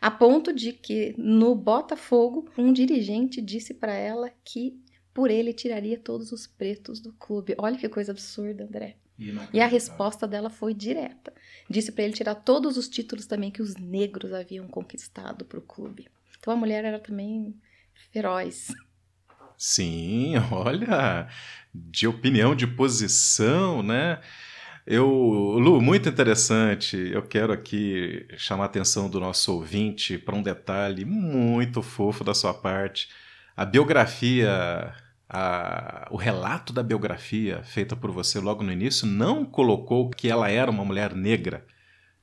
A 0.00 0.10
ponto 0.10 0.52
de 0.52 0.72
que 0.72 1.14
no 1.16 1.54
Botafogo, 1.54 2.50
um 2.58 2.72
dirigente 2.72 3.40
disse 3.40 3.72
para 3.72 3.94
ela 3.94 4.30
que 4.44 4.80
por 5.14 5.30
ele 5.30 5.52
tiraria 5.52 5.98
todos 5.98 6.32
os 6.32 6.46
pretos 6.46 7.00
do 7.00 7.12
clube. 7.12 7.54
Olha 7.58 7.78
que 7.78 7.88
coisa 7.88 8.12
absurda, 8.12 8.64
André. 8.64 8.96
E 9.52 9.60
a 9.60 9.66
resposta 9.66 10.26
dela 10.26 10.50
foi 10.50 10.74
direta. 10.74 11.32
Disse 11.68 11.92
para 11.92 12.04
ele 12.04 12.14
tirar 12.14 12.34
todos 12.34 12.76
os 12.76 12.88
títulos 12.88 13.26
também 13.26 13.50
que 13.50 13.62
os 13.62 13.76
negros 13.76 14.32
haviam 14.32 14.66
conquistado 14.66 15.44
para 15.44 15.58
o 15.58 15.62
clube. 15.62 16.08
Então 16.38 16.52
a 16.52 16.56
mulher 16.56 16.84
era 16.84 16.98
também 16.98 17.54
feroz. 18.10 18.68
Sim, 19.64 20.34
olha, 20.50 21.28
de 21.72 22.08
opinião, 22.08 22.52
de 22.54 22.66
posição, 22.66 23.80
né? 23.80 24.20
Eu, 24.86 25.06
Lu, 25.08 25.80
muito 25.80 26.08
interessante. 26.08 26.96
Eu 26.96 27.22
quero 27.22 27.52
aqui 27.52 28.26
chamar 28.36 28.64
a 28.64 28.66
atenção 28.66 29.08
do 29.08 29.20
nosso 29.20 29.54
ouvinte 29.54 30.18
para 30.18 30.34
um 30.34 30.42
detalhe 30.42 31.04
muito 31.04 31.80
fofo 31.80 32.24
da 32.24 32.34
sua 32.34 32.52
parte. 32.52 33.08
A 33.56 33.64
biografia 33.64 34.92
a, 35.28 36.08
o 36.10 36.16
relato 36.16 36.72
da 36.72 36.82
biografia 36.82 37.62
feita 37.64 37.94
por 37.96 38.10
você 38.10 38.40
logo 38.40 38.64
no 38.64 38.72
início 38.72 39.06
não 39.06 39.44
colocou 39.44 40.10
que 40.10 40.28
ela 40.28 40.50
era 40.50 40.70
uma 40.72 40.84
mulher 40.84 41.14
negra. 41.14 41.64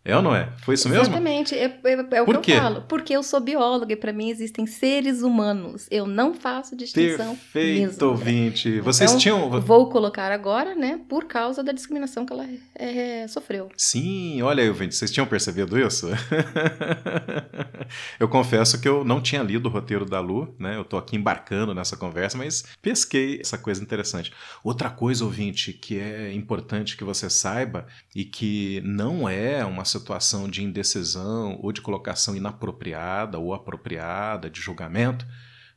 É 0.04 0.16
ou 0.16 0.22
não 0.22 0.34
é? 0.34 0.50
Foi 0.64 0.76
isso 0.76 0.88
mesmo? 0.88 1.04
Exatamente. 1.04 1.54
É, 1.56 1.66
é, 1.84 2.08
é 2.12 2.22
o 2.22 2.26
Por 2.26 2.38
que 2.38 2.54
quê? 2.54 2.58
eu 2.58 2.62
falo. 2.62 2.82
Porque 2.84 3.14
eu 3.14 3.22
sou 3.22 3.40
bióloga 3.40 3.94
e 3.94 3.98
para 3.98 4.14
mim 4.14 4.30
existem 4.30 4.66
seres 4.66 5.22
humanos. 5.22 5.88
Eu 5.92 6.08
não 6.08 6.34
faço 6.34 6.76
distinção 6.76 7.36
Perfeito, 7.36 7.82
mesmo. 7.82 8.08
ouvinte. 8.08 8.80
Vocês 8.80 9.12
Então, 9.12 9.20
tinham. 9.20 9.62
Vou 9.62 9.90
colocar 9.90 10.32
agora, 10.32 10.74
né? 10.74 11.02
Por 11.10 11.26
causa 11.26 11.62
da 11.62 11.74
discriminação 11.74 12.26
que 12.26 12.32
ela 12.32 12.48
é, 12.76 13.28
sofreu. 13.28 13.70
Sim, 13.76 14.42
olha 14.42 14.64
aí, 14.64 14.70
ouvinte, 14.70 14.96
vocês 14.96 15.12
tinham 15.12 15.28
percebido 15.28 15.78
isso? 15.78 16.08
eu 18.20 18.28
confesso 18.28 18.80
que 18.80 18.88
eu 18.88 19.04
não 19.04 19.22
tinha 19.22 19.44
lido 19.44 19.68
o 19.68 19.72
roteiro 19.72 20.06
da 20.06 20.20
Lu, 20.20 20.56
né? 20.58 20.78
Eu 20.78 20.86
tô 20.86 20.98
aqui 20.98 21.16
embarcando 21.18 21.74
nessa 21.74 21.98
conversa, 21.98 22.38
mas 22.38 22.64
pesquei 22.82 23.40
essa 23.42 23.58
coisa 23.58 23.82
interessante. 23.82 24.32
Outra 24.64 24.90
coisa, 24.90 25.24
ouvinte, 25.24 25.74
que 25.74 26.00
é 26.00 26.32
importante 26.34 26.96
que 26.96 27.04
você 27.04 27.30
saiba 27.30 27.86
e 28.16 28.24
que 28.24 28.82
não 28.86 29.28
é 29.28 29.66
uma 29.66 29.86
situação 29.90 30.48
de 30.48 30.64
indecisão 30.64 31.60
ou 31.62 31.72
de 31.72 31.82
colocação 31.82 32.36
inapropriada 32.36 33.38
ou 33.38 33.54
apropriada 33.54 34.50
de 34.50 34.62
julgamento, 34.62 35.26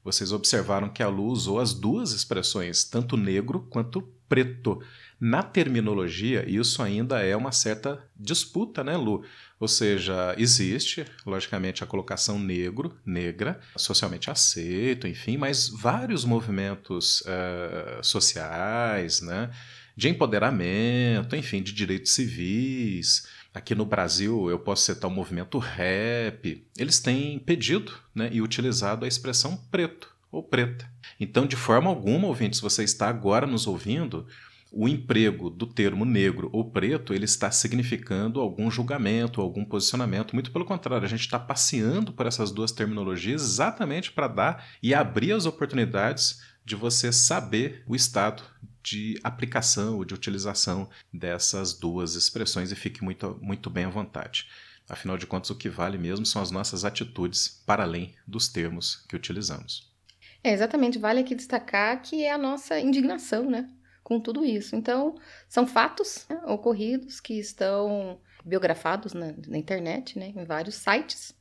vocês 0.05 0.33
observaram 0.33 0.89
que 0.89 1.03
a 1.03 1.09
Lu 1.09 1.27
usou 1.27 1.61
as 1.61 1.73
duas 1.73 2.13
expressões, 2.13 2.85
tanto 2.85 3.17
negro 3.17 3.67
quanto 3.71 4.03
preto. 4.29 4.83
Na 5.21 5.43
terminologia, 5.43 6.45
isso 6.49 6.83
ainda 6.83 7.21
é 7.21 7.37
uma 7.37 7.53
certa 7.53 8.03
disputa, 8.17 8.83
né, 8.83 8.97
Lu? 8.97 9.25
Ou 9.61 9.69
seja, 9.69 10.35
existe, 10.37 11.05
logicamente, 11.25 11.85
a 11.85 11.87
colocação 11.87 12.37
negro, 12.37 12.99
negra, 13.07 13.61
socialmente 13.77 14.29
aceito, 14.29 15.07
enfim, 15.07 15.37
mas 15.37 15.69
vários 15.69 16.25
movimentos 16.25 17.21
uh, 17.21 18.03
sociais, 18.03 19.21
né, 19.21 19.51
de 19.97 20.09
empoderamento, 20.09 21.37
enfim, 21.37 21.63
de 21.63 21.73
direitos 21.73 22.13
civis. 22.13 23.29
Aqui 23.55 23.75
no 23.75 23.85
Brasil, 23.85 24.49
eu 24.49 24.59
posso 24.59 24.85
citar 24.85 25.11
o 25.11 25.15
movimento 25.15 25.59
rap. 25.59 26.67
Eles 26.79 27.01
têm 27.01 27.39
pedido 27.39 27.93
né, 28.15 28.31
e 28.33 28.41
utilizado 28.41 29.05
a 29.05 29.09
expressão 29.09 29.57
preto 29.71 30.15
ou 30.31 30.43
preta. 30.43 30.91
Então, 31.21 31.47
de 31.47 31.55
forma 31.55 31.91
alguma, 31.91 32.29
ouvinte, 32.29 32.57
se 32.57 32.63
você 32.63 32.83
está 32.83 33.09
agora 33.09 33.47
nos 33.47 33.67
ouvindo, 33.67 34.27
o 34.73 34.89
emprego 34.89 35.51
do 35.51 35.67
termo 35.67 36.07
negro 36.07 36.49
ou 36.51 36.71
preto 36.71 37.13
ele 37.13 37.27
está 37.27 37.51
significando 37.51 38.41
algum 38.41 38.71
julgamento, 38.71 39.43
algum 39.43 39.67
posicionamento. 39.67 40.33
Muito 40.33 40.51
pelo 40.51 40.65
contrário, 40.65 41.05
a 41.05 41.11
gente 41.11 41.21
está 41.21 41.39
passeando 41.39 42.11
por 42.11 42.25
essas 42.25 42.51
duas 42.51 42.73
terminologias 42.73 43.43
exatamente 43.43 44.11
para 44.11 44.29
dar 44.29 44.67
e 44.83 44.95
abrir 44.95 45.33
as 45.33 45.45
oportunidades 45.45 46.41
de 46.65 46.75
você 46.75 47.13
saber 47.13 47.83
o 47.87 47.95
estado 47.95 48.43
de 48.83 49.19
aplicação 49.23 49.97
ou 49.97 50.05
de 50.05 50.15
utilização 50.15 50.89
dessas 51.13 51.73
duas 51.73 52.15
expressões 52.15 52.73
e 52.73 52.77
fique 52.77 53.05
muito, 53.05 53.39
muito 53.41 53.71
bem 53.71 53.85
à 53.85 53.91
vontade. 53.91 54.49
Afinal 54.89 55.17
de 55.17 55.27
contas, 55.27 55.51
o 55.51 55.55
que 55.55 55.69
vale 55.69 55.97
mesmo 55.97 56.27
são 56.27 56.43
as 56.43 56.51
nossas 56.51 56.85
atitudes 56.85 57.63
para 57.65 57.83
além 57.83 58.15
dos 58.27 58.49
termos 58.49 59.05
que 59.09 59.17
utilizamos. 59.17 59.91
É, 60.43 60.53
exatamente. 60.53 60.99
Vale 60.99 61.21
aqui 61.21 61.35
destacar 61.35 62.03
que 62.03 62.25
é 62.25 62.33
a 62.33 62.39
nossa 62.39 62.79
indignação, 62.81 63.49
né? 63.49 63.71
Com 64.03 64.21
tudo 64.21 64.45
isso. 64.45 64.75
Então, 64.75 65.15
são 65.49 65.67
fatos 65.67 66.27
né, 66.29 66.41
ocorridos 66.47 67.21
que 67.21 67.35
estão 67.35 68.21
biografados 68.45 69.13
na, 69.13 69.33
na 69.47 69.57
internet, 69.57 70.19
né? 70.19 70.33
Em 70.37 70.45
vários 70.45 70.75
sites. 70.75 71.35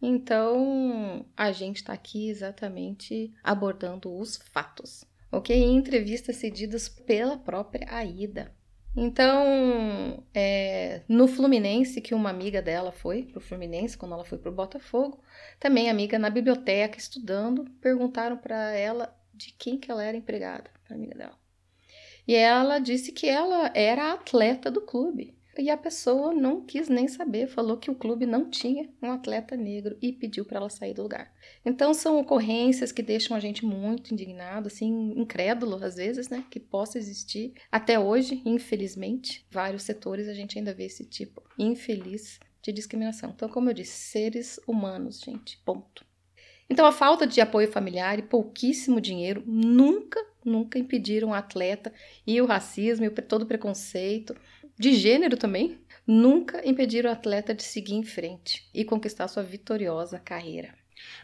Então, 0.00 1.24
a 1.36 1.52
gente 1.52 1.76
está 1.76 1.92
aqui 1.92 2.28
exatamente 2.28 3.32
abordando 3.42 4.14
os 4.18 4.36
fatos, 4.52 5.04
ok? 5.30 5.54
Em 5.56 5.76
entrevistas 5.76 6.36
cedidas 6.36 6.88
pela 6.88 7.36
própria 7.36 7.86
Aida. 7.90 8.54
Então, 8.96 10.24
é, 10.32 11.02
no 11.06 11.28
Fluminense, 11.28 12.00
que 12.00 12.14
uma 12.14 12.30
amiga 12.30 12.62
dela 12.62 12.90
foi 12.90 13.24
pro 13.24 13.40
Fluminense, 13.40 13.98
quando 13.98 14.12
ela 14.12 14.24
foi 14.24 14.38
pro 14.38 14.50
Botafogo, 14.50 15.22
também 15.60 15.90
amiga 15.90 16.18
na 16.18 16.30
biblioteca 16.30 16.98
estudando, 16.98 17.66
perguntaram 17.80 18.38
para 18.38 18.72
ela 18.72 19.14
de 19.34 19.52
quem 19.52 19.78
que 19.78 19.90
ela 19.90 20.02
era 20.02 20.16
empregada, 20.16 20.70
a 20.88 20.94
amiga 20.94 21.14
dela. 21.14 21.38
E 22.26 22.34
ela 22.34 22.78
disse 22.78 23.12
que 23.12 23.28
ela 23.28 23.70
era 23.74 24.12
atleta 24.12 24.70
do 24.70 24.80
clube. 24.80 25.35
E 25.58 25.70
a 25.70 25.76
pessoa 25.76 26.34
não 26.34 26.60
quis 26.60 26.88
nem 26.88 27.08
saber, 27.08 27.48
falou 27.48 27.76
que 27.76 27.90
o 27.90 27.94
clube 27.94 28.26
não 28.26 28.50
tinha 28.50 28.88
um 29.02 29.10
atleta 29.10 29.56
negro 29.56 29.96
e 30.02 30.12
pediu 30.12 30.44
para 30.44 30.58
ela 30.58 30.68
sair 30.68 30.92
do 30.92 31.02
lugar. 31.02 31.32
Então 31.64 31.94
são 31.94 32.18
ocorrências 32.18 32.92
que 32.92 33.02
deixam 33.02 33.36
a 33.36 33.40
gente 33.40 33.64
muito 33.64 34.12
indignado, 34.12 34.68
assim, 34.68 35.14
incrédulo 35.16 35.82
às 35.82 35.96
vezes, 35.96 36.28
né, 36.28 36.44
que 36.50 36.60
possa 36.60 36.98
existir. 36.98 37.54
Até 37.72 37.98
hoje, 37.98 38.42
infelizmente, 38.44 39.46
vários 39.50 39.82
setores 39.82 40.28
a 40.28 40.34
gente 40.34 40.58
ainda 40.58 40.74
vê 40.74 40.84
esse 40.84 41.04
tipo 41.04 41.42
infeliz 41.58 42.38
de 42.62 42.72
discriminação. 42.72 43.32
Então, 43.34 43.48
como 43.48 43.70
eu 43.70 43.74
disse, 43.74 43.92
seres 43.92 44.60
humanos, 44.66 45.20
gente, 45.20 45.58
ponto. 45.64 46.04
Então, 46.68 46.84
a 46.84 46.92
falta 46.92 47.26
de 47.26 47.40
apoio 47.40 47.70
familiar 47.70 48.18
e 48.18 48.22
pouquíssimo 48.22 49.00
dinheiro 49.00 49.42
nunca, 49.46 50.20
nunca 50.44 50.78
impediram 50.78 51.28
o 51.28 51.34
atleta 51.34 51.92
e 52.26 52.40
o 52.40 52.46
racismo 52.46 53.04
e 53.04 53.10
todo 53.10 53.42
o 53.42 53.46
preconceito 53.46 54.34
de 54.78 54.94
gênero 54.94 55.36
também, 55.36 55.78
nunca 56.06 56.66
impediram 56.68 57.10
o 57.10 57.12
atleta 57.12 57.54
de 57.54 57.62
seguir 57.62 57.94
em 57.94 58.04
frente 58.04 58.68
e 58.72 58.84
conquistar 58.84 59.28
sua 59.28 59.42
vitoriosa 59.42 60.18
carreira. 60.18 60.74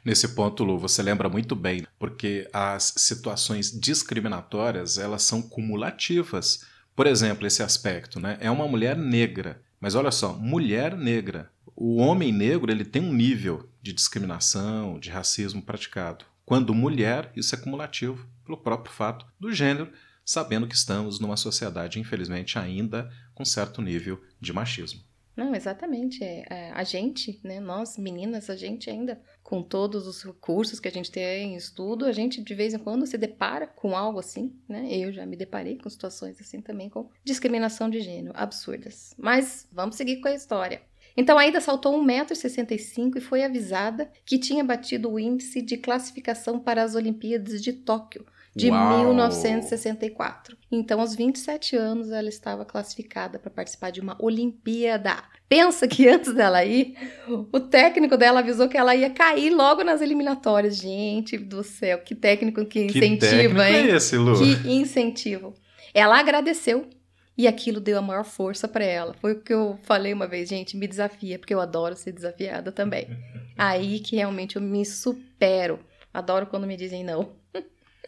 Nesse 0.05 0.35
ponto, 0.35 0.65
Lu, 0.65 0.79
você 0.79 1.03
lembra 1.03 1.29
muito 1.29 1.55
bem, 1.55 1.87
porque 1.99 2.49
as 2.53 2.95
situações 2.97 3.71
discriminatórias, 3.71 4.99
elas 4.99 5.23
são 5.23 5.41
cumulativas. 5.41 6.67
Por 6.95 7.07
exemplo, 7.07 7.47
esse 7.47 7.63
aspecto, 7.63 8.21
né? 8.21 8.37
É 8.41 8.51
uma 8.51 8.69
mulher 8.69 8.97
negra, 8.97 9.63
mas 9.81 9.95
olha 9.95 10.11
só, 10.11 10.35
mulher 10.35 10.97
negra. 10.97 11.51
O 11.75 11.97
homem 11.97 12.33
negro, 12.33 12.71
ele 12.71 12.85
tem 12.85 13.03
um 13.03 13.13
nível 13.13 13.69
de 13.81 13.93
discriminação, 13.93 14.99
de 14.99 15.11
racismo 15.11 15.63
praticado. 15.63 16.25
Quando 16.45 16.75
mulher, 16.75 17.33
isso 17.35 17.55
é 17.55 17.59
cumulativo 17.59 18.27
pelo 18.45 18.59
próprio 18.59 18.95
fato 18.95 19.25
do 19.41 19.53
gênero, 19.53 19.91
sabendo 20.25 20.67
que 20.67 20.75
estamos 20.75 21.19
numa 21.21 21.37
sociedade, 21.37 21.99
infelizmente, 21.99 22.59
ainda 22.59 23.11
com 23.35 23.45
certo 23.45 23.83
nível 23.83 24.21
de 24.41 24.53
machismo. 24.53 25.01
Não, 25.37 25.55
exatamente. 25.55 26.23
É, 26.23 26.45
é, 26.49 26.71
a 26.73 26.85
gente, 26.85 27.41
né, 27.43 27.59
nós 27.59 27.97
meninas, 27.97 28.51
a 28.51 28.57
gente 28.57 28.91
ainda, 28.91 29.21
com 29.43 29.63
todos 29.63 30.07
os 30.07 30.23
recursos 30.23 30.79
que 30.79 30.89
a 30.89 30.91
gente 30.91 31.11
tem 31.11 31.55
em 31.55 31.57
estudo, 31.57 32.05
a 32.05 32.13
gente 32.13 32.43
de 32.43 32.55
vez 32.55 32.75
em 32.75 32.79
quando 32.79 33.07
se 33.07 33.17
depara 33.17 33.67
com 33.67 33.97
algo 33.97 34.19
assim, 34.19 34.55
né? 34.69 34.89
Eu 34.91 35.13
já 35.13 35.25
me 35.25 35.37
deparei 35.37 35.79
com 35.79 35.89
situações 35.89 36.39
assim 36.41 36.61
também, 36.61 36.91
com 36.91 37.09
discriminação 37.25 37.89
de 37.89 38.01
gênero, 38.01 38.35
absurdas. 38.37 39.15
Mas 39.17 39.67
vamos 39.73 39.97
seguir 39.97 40.21
com 40.21 40.29
a 40.29 40.35
história. 40.35 40.83
Então, 41.17 41.39
a 41.39 41.47
Ida 41.47 41.61
saltou 41.61 41.99
1,65m 42.03 43.17
e 43.17 43.21
foi 43.21 43.45
avisada 43.45 44.11
que 44.25 44.39
tinha 44.39 44.65
batido 44.65 45.11
o 45.11 45.19
índice 45.19 45.61
de 45.61 45.77
classificação 45.77 46.59
para 46.59 46.83
as 46.83 46.95
Olimpíadas 46.95 47.63
de 47.63 47.73
Tóquio, 47.73 48.25
de 48.55 48.71
Uau! 48.71 48.99
1964. 48.99 50.57
Então, 50.71 51.01
aos 51.01 51.15
27 51.15 51.77
anos, 51.77 52.11
ela 52.11 52.29
estava 52.29 52.65
classificada 52.65 53.39
para 53.39 53.51
participar 53.51 53.91
de 53.91 54.01
uma 54.01 54.17
Olimpíada. 54.21 55.17
Pensa 55.49 55.87
que 55.87 56.09
antes 56.09 56.35
dela 56.35 56.65
ir, 56.65 56.95
o 57.29 57.61
técnico 57.61 58.17
dela 58.17 58.41
avisou 58.41 58.69
que 58.69 58.77
ela 58.77 58.95
ia 58.95 59.11
cair 59.11 59.51
logo 59.51 59.83
nas 59.85 60.01
eliminatórias. 60.01 60.77
Gente 60.77 61.37
do 61.37 61.63
céu, 61.63 61.99
que 61.99 62.15
técnico 62.15 62.65
que 62.65 62.87
Que 62.87 62.99
incentiva, 62.99 63.19
técnico 63.29 63.61
hein? 63.63 63.91
é 63.91 63.97
esse, 63.97 64.17
Lu? 64.17 64.39
Que 64.39 64.71
incentivo. 64.73 65.55
Ela 65.95 66.19
agradeceu 66.19 66.89
e 67.37 67.47
aquilo 67.47 67.81
deu 67.81 67.99
a 67.99 68.03
maior 68.03 68.25
força 68.25 68.67
para 68.67 68.85
ela. 68.85 69.15
Foi 69.15 69.33
o 69.33 69.41
que 69.41 69.53
eu 69.53 69.79
falei 69.83 70.13
uma 70.13 70.27
vez, 70.27 70.49
gente, 70.49 70.77
me 70.77 70.87
desafia, 70.87 71.39
porque 71.39 71.55
eu 71.55 71.61
adoro 71.61 71.97
ser 71.97 72.13
desafiada 72.13 72.73
também. 72.73 73.09
Aí 73.57 74.01
que 74.01 74.17
realmente 74.17 74.57
eu 74.57 74.63
me 74.63 74.85
supero. 74.85 75.79
Adoro 76.13 76.47
quando 76.47 76.67
me 76.67 76.77
dizem 76.77 77.05
não. 77.05 77.42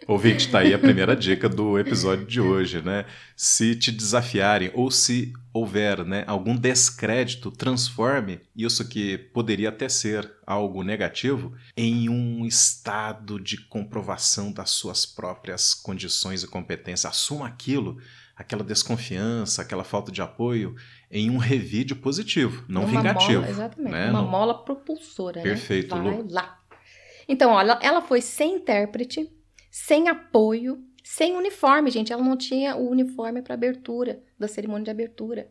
Ouvinte, 0.07 0.49
tá 0.51 0.59
aí 0.59 0.75
a 0.75 0.79
primeira 0.79 1.17
dica 1.17 1.49
do 1.49 1.79
episódio 1.79 2.27
de 2.27 2.41
hoje, 2.41 2.83
né? 2.83 3.07
Se 3.35 3.75
te 3.75 3.91
desafiarem 3.91 4.71
ou 4.75 4.91
se 4.91 5.33
houver 5.53 6.05
né, 6.05 6.25
algum 6.27 6.55
descrédito, 6.57 7.51
transforme 7.51 8.41
isso 8.55 8.87
que 8.87 9.17
poderia 9.17 9.71
até 9.71 9.89
ser 9.89 10.31
algo 10.47 10.83
negativo 10.83 11.55
em 11.77 12.09
um 12.11 12.45
estado 12.45 13.41
de 13.41 13.57
comprovação 13.67 14.53
das 14.53 14.71
suas 14.71 15.07
próprias 15.07 15.73
condições 15.73 16.43
e 16.43 16.49
competências. 16.49 17.07
Assuma 17.11 17.47
aquilo, 17.47 17.97
aquela 18.37 18.63
desconfiança, 18.65 19.63
aquela 19.63 19.85
falta 19.85 20.13
de 20.13 20.21
apoio, 20.21 20.75
em 21.11 21.31
um 21.31 21.39
revídeo 21.39 21.97
positivo, 21.97 22.63
não 22.69 22.83
Uma 22.83 22.91
vingativo. 22.91 23.41
Mola, 23.41 23.49
exatamente. 23.51 23.93
né? 23.93 24.11
Uma 24.11 24.21
Não- 24.23 24.29
mola 24.29 24.65
propulsora, 24.65 25.41
Perfeito, 25.41 25.97
né? 25.97 26.03
Vai 26.11 26.19
Lu. 26.23 26.27
lá. 26.31 26.61
Então, 27.27 27.53
olha, 27.53 27.79
ela 27.81 28.03
foi 28.03 28.21
sem 28.21 28.57
intérprete, 28.57 29.31
sem 29.75 30.09
apoio, 30.09 30.87
sem 31.03 31.37
uniforme, 31.37 31.91
gente. 31.91 32.13
Ela 32.13 32.23
não 32.23 32.37
tinha 32.37 32.77
o 32.77 32.89
uniforme 32.89 33.43
para 33.43 33.55
abertura, 33.55 34.23
da 34.39 34.47
cerimônia 34.47 34.85
de 34.85 34.91
abertura. 34.93 35.51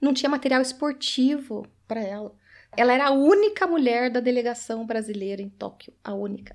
Não 0.00 0.14
tinha 0.14 0.30
material 0.30 0.62
esportivo 0.62 1.66
para 1.88 2.00
ela. 2.00 2.32
Ela 2.76 2.92
era 2.92 3.08
a 3.08 3.10
única 3.10 3.66
mulher 3.66 4.10
da 4.10 4.20
delegação 4.20 4.86
brasileira 4.86 5.42
em 5.42 5.48
Tóquio, 5.48 5.92
a 6.04 6.14
única. 6.14 6.54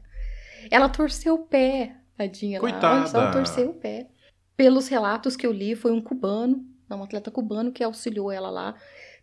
Ela 0.72 0.88
torceu 0.88 1.36
o 1.36 1.40
pé, 1.40 1.98
tadinha. 2.16 2.58
Coitada. 2.58 3.34
torceu 3.34 3.72
o 3.72 3.74
pé. 3.74 4.08
Pelos 4.56 4.88
relatos 4.88 5.36
que 5.36 5.46
eu 5.46 5.52
li, 5.52 5.76
foi 5.76 5.92
um 5.92 6.02
cubano, 6.02 6.66
um 6.90 7.04
atleta 7.04 7.30
cubano 7.30 7.74
que 7.74 7.84
auxiliou 7.84 8.32
ela 8.32 8.50
lá 8.50 8.76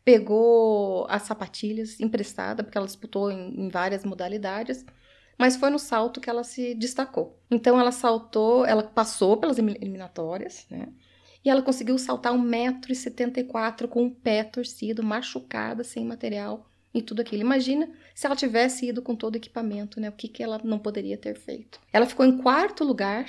pegou 0.04 1.06
as 1.08 1.22
sapatilhas 1.22 1.98
emprestada, 1.98 2.62
porque 2.62 2.76
ela 2.76 2.86
disputou 2.86 3.30
em, 3.30 3.58
em 3.58 3.68
várias 3.68 4.04
modalidades, 4.04 4.84
mas 5.38 5.56
foi 5.56 5.70
no 5.70 5.78
salto 5.78 6.20
que 6.20 6.30
ela 6.30 6.44
se 6.44 6.74
destacou. 6.74 7.38
Então 7.50 7.78
ela 7.78 7.92
saltou, 7.92 8.64
ela 8.64 8.82
passou 8.82 9.36
pelas 9.36 9.58
eliminatórias, 9.58 10.66
né? 10.70 10.88
E 11.44 11.50
ela 11.50 11.62
conseguiu 11.62 11.96
saltar 11.96 12.32
1,74m 12.32 13.86
com 13.86 14.06
o 14.06 14.10
pé 14.10 14.42
torcido, 14.42 15.02
machucada, 15.02 15.84
sem 15.84 16.04
material 16.04 16.68
e 16.92 17.00
tudo 17.00 17.20
aquilo. 17.20 17.42
Imagina 17.42 17.88
se 18.14 18.26
ela 18.26 18.34
tivesse 18.34 18.88
ido 18.88 19.00
com 19.00 19.14
todo 19.14 19.34
o 19.34 19.36
equipamento, 19.36 20.00
né? 20.00 20.08
O 20.08 20.12
que, 20.12 20.26
que 20.26 20.42
ela 20.42 20.60
não 20.64 20.78
poderia 20.78 21.16
ter 21.16 21.36
feito. 21.36 21.78
Ela 21.92 22.06
ficou 22.06 22.26
em 22.26 22.38
quarto 22.38 22.82
lugar 22.82 23.26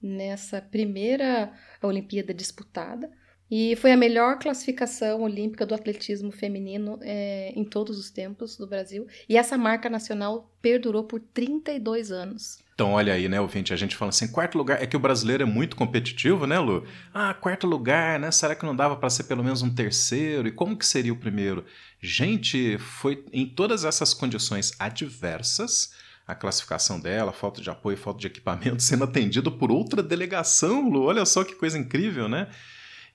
nessa 0.00 0.62
primeira 0.62 1.52
Olimpíada 1.82 2.32
disputada. 2.32 3.10
E 3.50 3.76
foi 3.76 3.92
a 3.92 3.96
melhor 3.96 4.38
classificação 4.38 5.22
olímpica 5.22 5.64
do 5.64 5.74
atletismo 5.74 6.30
feminino 6.30 6.98
é, 7.02 7.52
em 7.56 7.64
todos 7.64 7.98
os 7.98 8.10
tempos 8.10 8.56
do 8.56 8.66
Brasil. 8.66 9.06
E 9.28 9.36
essa 9.36 9.56
marca 9.56 9.88
nacional 9.88 10.50
perdurou 10.60 11.04
por 11.04 11.20
32 11.20 12.12
anos. 12.12 12.58
Então, 12.74 12.92
olha 12.92 13.12
aí, 13.12 13.28
né, 13.28 13.40
ouvinte, 13.40 13.72
a 13.72 13.76
gente 13.76 13.96
fala 13.96 14.10
assim, 14.10 14.28
quarto 14.28 14.56
lugar, 14.56 14.80
é 14.80 14.86
que 14.86 14.96
o 14.96 15.00
brasileiro 15.00 15.42
é 15.42 15.46
muito 15.46 15.74
competitivo, 15.74 16.46
né, 16.46 16.60
Lu? 16.60 16.84
Ah, 17.12 17.34
quarto 17.34 17.66
lugar, 17.66 18.20
né, 18.20 18.30
será 18.30 18.54
que 18.54 18.64
não 18.64 18.76
dava 18.76 18.94
para 18.94 19.10
ser 19.10 19.24
pelo 19.24 19.42
menos 19.42 19.62
um 19.62 19.74
terceiro? 19.74 20.46
E 20.46 20.52
como 20.52 20.76
que 20.76 20.86
seria 20.86 21.12
o 21.12 21.16
primeiro? 21.16 21.64
Gente, 22.00 22.78
foi 22.78 23.24
em 23.32 23.44
todas 23.46 23.84
essas 23.84 24.14
condições 24.14 24.72
adversas, 24.78 25.92
a 26.24 26.36
classificação 26.36 27.00
dela, 27.00 27.32
falta 27.32 27.60
de 27.60 27.68
apoio, 27.68 27.96
falta 27.96 28.20
de 28.20 28.28
equipamento, 28.28 28.80
sendo 28.84 29.02
atendido 29.02 29.50
por 29.50 29.72
outra 29.72 30.00
delegação, 30.00 30.88
Lu, 30.88 31.02
olha 31.02 31.24
só 31.24 31.42
que 31.42 31.56
coisa 31.56 31.76
incrível, 31.76 32.28
né? 32.28 32.46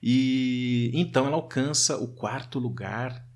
E 0.06 0.90
então 0.92 1.26
ela 1.26 1.36
alcança 1.36 1.96
o 1.96 2.08
quarto 2.08 2.58
lugar, 2.58 3.26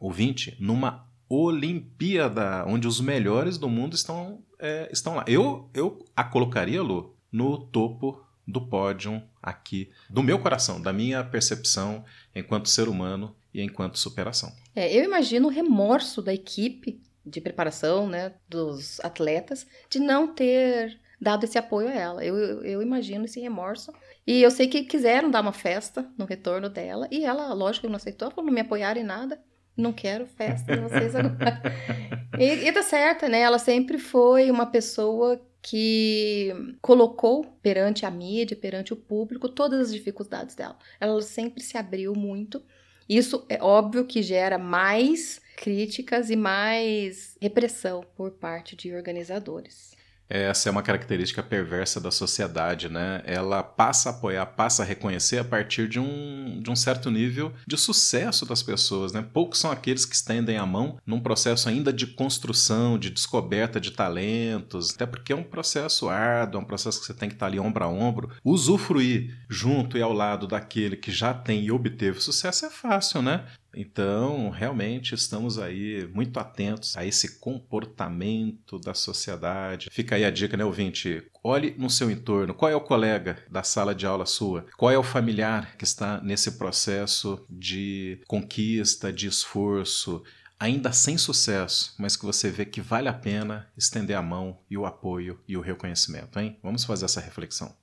ouvinte, 0.00 0.56
numa 0.58 1.06
Olimpíada, 1.28 2.64
onde 2.66 2.88
os 2.88 3.02
melhores 3.02 3.58
do 3.58 3.68
mundo 3.68 3.94
estão, 3.94 4.42
é, 4.58 4.88
estão 4.90 5.16
lá. 5.16 5.26
Eu, 5.28 5.68
eu 5.74 6.02
a 6.16 6.24
colocaria, 6.24 6.80
Lu, 6.80 7.14
no 7.30 7.58
topo 7.66 8.24
do 8.48 8.66
pódio 8.66 9.22
aqui, 9.42 9.90
do 10.08 10.22
meu 10.22 10.38
coração, 10.38 10.80
da 10.80 10.90
minha 10.90 11.22
percepção 11.22 12.02
enquanto 12.34 12.70
ser 12.70 12.88
humano 12.88 13.36
e 13.52 13.60
enquanto 13.60 13.98
superação. 13.98 14.50
É, 14.74 14.90
eu 14.96 15.04
imagino 15.04 15.48
o 15.48 15.50
remorso 15.50 16.22
da 16.22 16.32
equipe 16.32 16.98
de 17.26 17.42
preparação, 17.42 18.08
né, 18.08 18.32
dos 18.48 19.00
atletas, 19.00 19.66
de 19.90 19.98
não 19.98 20.32
ter 20.32 20.98
dado 21.20 21.44
esse 21.44 21.58
apoio 21.58 21.88
a 21.88 21.94
ela. 21.94 22.24
Eu, 22.24 22.36
eu, 22.36 22.62
eu, 22.62 22.82
imagino 22.82 23.24
esse 23.24 23.40
remorso. 23.40 23.92
E 24.26 24.42
eu 24.42 24.50
sei 24.50 24.66
que 24.66 24.82
quiseram 24.82 25.30
dar 25.30 25.40
uma 25.40 25.52
festa 25.52 26.10
no 26.18 26.24
retorno 26.24 26.68
dela, 26.68 27.06
e 27.10 27.24
ela, 27.24 27.52
lógico, 27.52 27.88
não 27.88 27.96
aceitou, 27.96 28.30
falou, 28.30 28.46
não 28.46 28.52
me 28.52 28.60
apoiaram 28.60 29.00
em 29.00 29.04
nada, 29.04 29.40
não 29.76 29.92
quero 29.92 30.26
festa 30.26 30.74
de 30.74 30.82
vocês 30.82 31.14
agora. 31.14 31.62
e, 32.38 32.66
e 32.66 32.72
tá 32.72 32.82
certa, 32.82 33.28
né? 33.28 33.40
Ela 33.40 33.58
sempre 33.58 33.98
foi 33.98 34.50
uma 34.50 34.66
pessoa 34.66 35.40
que 35.62 36.52
colocou 36.80 37.44
perante 37.60 38.06
a 38.06 38.10
mídia, 38.10 38.56
perante 38.56 38.92
o 38.92 38.96
público, 38.96 39.48
todas 39.48 39.80
as 39.80 39.92
dificuldades 39.92 40.54
dela. 40.54 40.78
Ela 41.00 41.20
sempre 41.22 41.62
se 41.62 41.76
abriu 41.76 42.14
muito. 42.14 42.62
Isso 43.08 43.44
é 43.48 43.62
óbvio 43.62 44.06
que 44.06 44.22
gera 44.22 44.58
mais 44.58 45.40
críticas 45.56 46.30
e 46.30 46.36
mais 46.36 47.36
repressão 47.40 48.04
por 48.16 48.32
parte 48.32 48.76
de 48.76 48.94
organizadores. 48.94 49.95
Essa 50.28 50.68
é 50.68 50.72
uma 50.72 50.82
característica 50.82 51.42
perversa 51.42 52.00
da 52.00 52.10
sociedade, 52.10 52.88
né? 52.88 53.22
Ela 53.24 53.62
passa 53.62 54.10
a 54.10 54.12
apoiar, 54.12 54.44
passa 54.46 54.82
a 54.82 54.86
reconhecer 54.86 55.38
a 55.38 55.44
partir 55.44 55.88
de 55.88 56.00
um, 56.00 56.60
de 56.60 56.70
um 56.70 56.76
certo 56.76 57.10
nível 57.10 57.52
de 57.66 57.76
sucesso 57.76 58.44
das 58.44 58.62
pessoas, 58.62 59.12
né? 59.12 59.24
Poucos 59.32 59.60
são 59.60 59.70
aqueles 59.70 60.04
que 60.04 60.14
estendem 60.14 60.56
a 60.56 60.66
mão 60.66 60.98
num 61.06 61.20
processo 61.20 61.68
ainda 61.68 61.92
de 61.92 62.06
construção, 62.08 62.98
de 62.98 63.10
descoberta 63.10 63.80
de 63.80 63.92
talentos, 63.92 64.92
até 64.94 65.06
porque 65.06 65.32
é 65.32 65.36
um 65.36 65.44
processo 65.44 66.08
árduo, 66.08 66.60
é 66.60 66.62
um 66.64 66.66
processo 66.66 67.00
que 67.00 67.06
você 67.06 67.14
tem 67.14 67.28
que 67.28 67.36
estar 67.36 67.46
ali 67.46 67.60
ombro 67.60 67.84
a 67.84 67.88
ombro. 67.88 68.30
Usufruir 68.44 69.36
junto 69.48 69.96
e 69.96 70.02
ao 70.02 70.12
lado 70.12 70.46
daquele 70.46 70.96
que 70.96 71.12
já 71.12 71.32
tem 71.32 71.64
e 71.64 71.70
obteve 71.70 72.20
sucesso 72.20 72.66
é 72.66 72.70
fácil, 72.70 73.22
né? 73.22 73.44
Então, 73.76 74.48
realmente 74.48 75.14
estamos 75.14 75.58
aí 75.58 76.08
muito 76.14 76.40
atentos 76.40 76.96
a 76.96 77.04
esse 77.04 77.38
comportamento 77.38 78.78
da 78.78 78.94
sociedade. 78.94 79.88
Fica 79.92 80.16
aí 80.16 80.24
a 80.24 80.30
dica, 80.30 80.56
né, 80.56 80.64
ouvinte? 80.64 81.22
Olhe 81.44 81.74
no 81.76 81.90
seu 81.90 82.10
entorno. 82.10 82.54
Qual 82.54 82.70
é 82.70 82.74
o 82.74 82.80
colega 82.80 83.38
da 83.50 83.62
sala 83.62 83.94
de 83.94 84.06
aula 84.06 84.24
sua? 84.24 84.64
Qual 84.78 84.90
é 84.90 84.98
o 84.98 85.02
familiar 85.02 85.76
que 85.76 85.84
está 85.84 86.20
nesse 86.22 86.52
processo 86.52 87.44
de 87.50 88.20
conquista, 88.26 89.12
de 89.12 89.26
esforço? 89.26 90.24
ainda 90.58 90.90
sem 90.90 91.18
sucesso, 91.18 91.94
mas 91.98 92.16
que 92.16 92.24
você 92.24 92.50
vê 92.50 92.64
que 92.64 92.80
vale 92.80 93.08
a 93.08 93.12
pena 93.12 93.68
estender 93.76 94.16
a 94.16 94.22
mão 94.22 94.58
e 94.70 94.78
o 94.78 94.86
apoio 94.86 95.38
e 95.46 95.54
o 95.54 95.60
reconhecimento, 95.60 96.40
hein? 96.40 96.58
Vamos 96.62 96.82
fazer 96.82 97.04
essa 97.04 97.20
reflexão. 97.20 97.76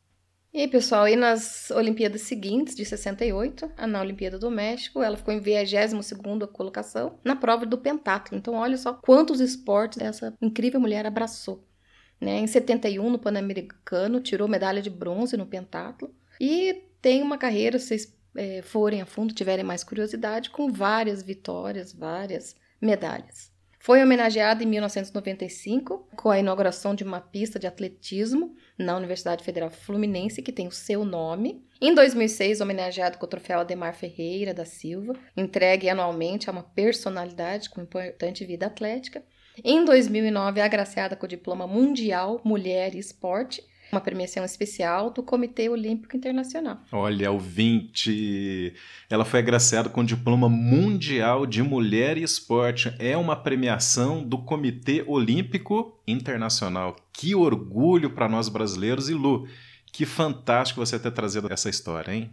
E 0.53 0.61
aí, 0.61 0.67
pessoal, 0.67 1.07
e 1.07 1.15
nas 1.15 1.71
Olimpíadas 1.71 2.21
seguintes, 2.21 2.75
de 2.75 2.85
68, 2.85 3.71
na 3.87 3.99
Olimpíada 3.99 4.37
do 4.37 4.51
México, 4.51 5.01
ela 5.01 5.17
ficou 5.17 5.33
em 5.33 5.41
22ª 5.41 6.47
colocação 6.47 7.17
na 7.23 7.35
prova 7.35 7.65
do 7.65 7.75
pentatlo. 7.75 8.37
Então, 8.37 8.53
olha 8.53 8.77
só 8.77 8.93
quantos 8.93 9.39
esportes 9.39 9.97
essa 9.97 10.37
incrível 10.39 10.79
mulher 10.79 11.07
abraçou. 11.07 11.67
Né? 12.21 12.37
Em 12.37 12.45
71, 12.45 13.09
no 13.09 13.17
Pan-Americano, 13.17 14.21
tirou 14.21 14.47
medalha 14.47 14.79
de 14.79 14.91
bronze 14.91 15.35
no 15.35 15.47
pentatlo. 15.47 16.13
E 16.39 16.83
tem 17.01 17.23
uma 17.23 17.39
carreira, 17.39 17.79
se 17.79 17.87
vocês 17.87 18.15
é, 18.35 18.61
forem 18.61 19.01
a 19.01 19.07
fundo, 19.07 19.33
tiverem 19.33 19.65
mais 19.65 19.83
curiosidade, 19.83 20.51
com 20.51 20.71
várias 20.71 21.23
vitórias, 21.23 21.91
várias 21.91 22.55
medalhas. 22.79 23.52
Foi 23.83 24.01
homenageada 24.01 24.63
em 24.63 24.65
1995 24.65 26.07
com 26.15 26.29
a 26.29 26.39
inauguração 26.39 26.95
de 26.95 27.03
uma 27.03 27.19
pista 27.19 27.59
de 27.59 27.67
atletismo 27.67 28.55
na 28.77 28.95
Universidade 28.95 29.43
Federal 29.43 29.69
Fluminense, 29.69 30.41
que 30.41 30.53
tem 30.53 30.69
o 30.69 30.71
seu 30.71 31.03
nome. 31.03 31.61
Em 31.81 31.93
2006, 31.93 32.61
homenageado 32.61 33.17
com 33.17 33.25
o 33.25 33.29
troféu 33.29 33.59
Ademar 33.59 33.93
Ferreira 33.93 34.53
da 34.53 34.63
Silva, 34.63 35.11
entregue 35.35 35.89
anualmente 35.89 36.49
a 36.49 36.53
uma 36.53 36.63
personalidade 36.63 37.69
com 37.69 37.81
importante 37.81 38.45
vida 38.45 38.67
atlética. 38.67 39.21
Em 39.61 39.83
2009, 39.83 40.61
agraciada 40.61 41.17
com 41.17 41.25
o 41.25 41.29
diploma 41.29 41.67
mundial 41.67 42.39
Mulher 42.45 42.95
e 42.95 42.99
Esporte 42.99 43.61
uma 43.93 44.01
premiação 44.01 44.43
especial 44.43 45.12
do 45.12 45.23
Comitê 45.23 45.69
Olímpico 45.69 46.17
Internacional. 46.17 46.79
Olha, 46.91 47.32
o 47.32 47.39
20. 47.39 48.73
Ela 49.10 49.23
foi 49.23 49.39
agraciada 49.39 49.88
com 49.88 50.01
o 50.01 50.06
diploma 50.06 50.49
mundial 50.49 51.45
de 51.45 51.62
mulher 51.62 52.17
e 52.17 52.23
esporte. 52.23 52.93
É 52.99 53.15
uma 53.15 53.36
premiação 53.36 54.23
do 54.23 54.39
Comitê 54.39 55.03
Olímpico 55.08 56.01
Internacional. 56.08 56.95
Que 57.13 57.36
orgulho 57.36 58.10
para 58.10 58.27
nós 58.27 58.49
brasileiros 58.49 59.10
e 59.10 59.13
Lu, 59.13 59.47
que 59.86 60.06
fantástico 60.06 60.84
você 60.84 60.97
ter 60.99 61.12
trazido 61.12 61.51
essa 61.53 61.69
história, 61.69 62.12
hein? 62.12 62.32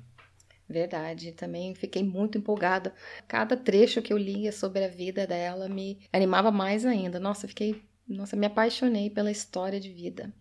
Verdade, 0.66 1.32
também 1.32 1.74
fiquei 1.74 2.02
muito 2.04 2.38
empolgada. 2.38 2.94
Cada 3.26 3.56
trecho 3.56 4.00
que 4.00 4.12
eu 4.12 4.16
lia 4.16 4.52
sobre 4.52 4.84
a 4.84 4.88
vida 4.88 5.26
dela 5.26 5.68
me 5.68 5.98
animava 6.12 6.52
mais 6.52 6.86
ainda. 6.86 7.18
Nossa, 7.18 7.48
fiquei, 7.48 7.82
nossa, 8.08 8.36
me 8.36 8.46
apaixonei 8.46 9.10
pela 9.10 9.32
história 9.32 9.80
de 9.80 9.90
vida. 9.92 10.32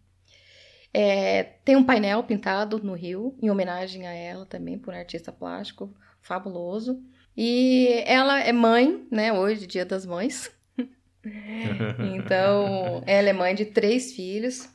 É, 0.94 1.44
tem 1.64 1.76
um 1.76 1.84
painel 1.84 2.24
pintado 2.24 2.80
no 2.84 2.94
Rio, 2.94 3.36
em 3.42 3.50
homenagem 3.50 4.08
a 4.08 4.14
ela 4.14 4.46
também, 4.46 4.78
por 4.78 4.94
um 4.94 4.98
artista 4.98 5.32
plástico 5.32 5.94
fabuloso. 6.22 7.02
E 7.38 8.04
ela 8.06 8.40
é 8.40 8.52
mãe, 8.52 9.06
né? 9.12 9.32
Hoje, 9.32 9.68
Dia 9.68 9.86
das 9.86 10.06
Mães. 10.06 10.52
então, 12.16 13.04
ela 13.06 13.30
é 13.30 13.34
mãe 13.34 13.56
de 13.56 13.66
três 13.66 14.14
filhos. 14.14 14.68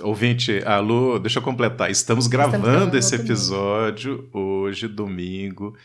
Ouvinte, 0.00 0.62
alô, 0.64 1.18
deixa 1.18 1.38
eu 1.38 1.42
completar. 1.42 1.90
Estamos 1.90 2.26
gravando, 2.26 2.56
Estamos 2.56 2.76
gravando 2.76 2.98
esse 2.98 3.14
episódio 3.14 4.16
domingo. 4.16 4.38
hoje, 4.38 4.88
domingo 4.88 5.76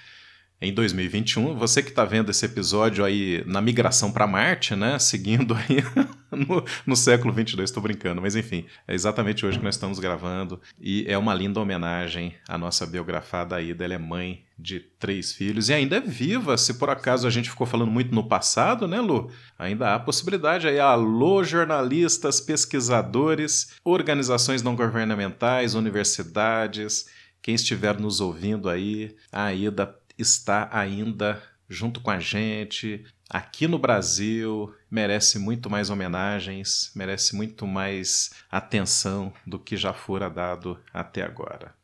em 0.59 0.73
2021. 0.73 1.55
Você 1.55 1.83
que 1.83 1.89
está 1.89 2.03
vendo 2.03 2.31
esse 2.31 2.45
episódio 2.45 3.05
aí 3.05 3.43
na 3.45 3.61
migração 3.61 4.11
para 4.11 4.27
Marte, 4.27 4.75
né? 4.75 4.97
Seguindo 4.99 5.53
aí 5.53 5.83
no, 6.31 6.63
no 6.85 6.95
século 6.95 7.33
22, 7.33 7.69
estou 7.69 7.81
brincando, 7.81 8.21
mas 8.21 8.35
enfim, 8.35 8.65
é 8.87 8.93
exatamente 8.93 9.45
hoje 9.45 9.59
que 9.59 9.63
nós 9.63 9.75
estamos 9.75 9.99
gravando 9.99 10.59
e 10.79 11.05
é 11.07 11.17
uma 11.17 11.33
linda 11.33 11.59
homenagem 11.59 12.35
à 12.47 12.57
nossa 12.57 12.85
biografada 12.85 13.55
Aida. 13.55 13.85
Ela 13.85 13.93
é 13.93 13.99
mãe 13.99 14.43
de 14.57 14.79
três 14.79 15.33
filhos 15.33 15.69
e 15.69 15.73
ainda 15.73 15.97
é 15.97 16.01
viva. 16.01 16.57
Se 16.57 16.73
por 16.73 16.89
acaso 16.89 17.27
a 17.27 17.29
gente 17.29 17.49
ficou 17.49 17.67
falando 17.67 17.91
muito 17.91 18.13
no 18.13 18.27
passado, 18.27 18.87
né, 18.87 18.99
Lu? 18.99 19.29
Ainda 19.59 19.93
há 19.93 19.99
possibilidade 19.99 20.67
aí. 20.67 20.79
Alô, 20.79 21.43
jornalistas, 21.43 22.41
pesquisadores, 22.41 23.75
organizações 23.83 24.63
não 24.63 24.75
governamentais, 24.75 25.75
universidades. 25.75 27.05
Quem 27.43 27.53
estiver 27.53 27.99
nos 27.99 28.19
ouvindo 28.19 28.67
aí, 28.67 29.15
a 29.31 29.43
Aida 29.45 29.95
está 30.17 30.69
ainda 30.71 31.41
junto 31.69 31.99
com 31.99 32.09
a 32.09 32.19
gente, 32.19 33.03
aqui 33.29 33.67
no 33.67 33.77
Brasil, 33.77 34.73
merece 34.89 35.37
muito 35.37 35.69
mais 35.69 35.89
homenagens, 35.89 36.91
merece 36.95 37.35
muito 37.35 37.67
mais 37.67 38.31
atenção 38.49 39.33
do 39.45 39.59
que 39.59 39.75
já 39.75 39.93
fora 39.93 40.29
dado 40.29 40.79
até 40.93 41.23
agora. 41.23 41.75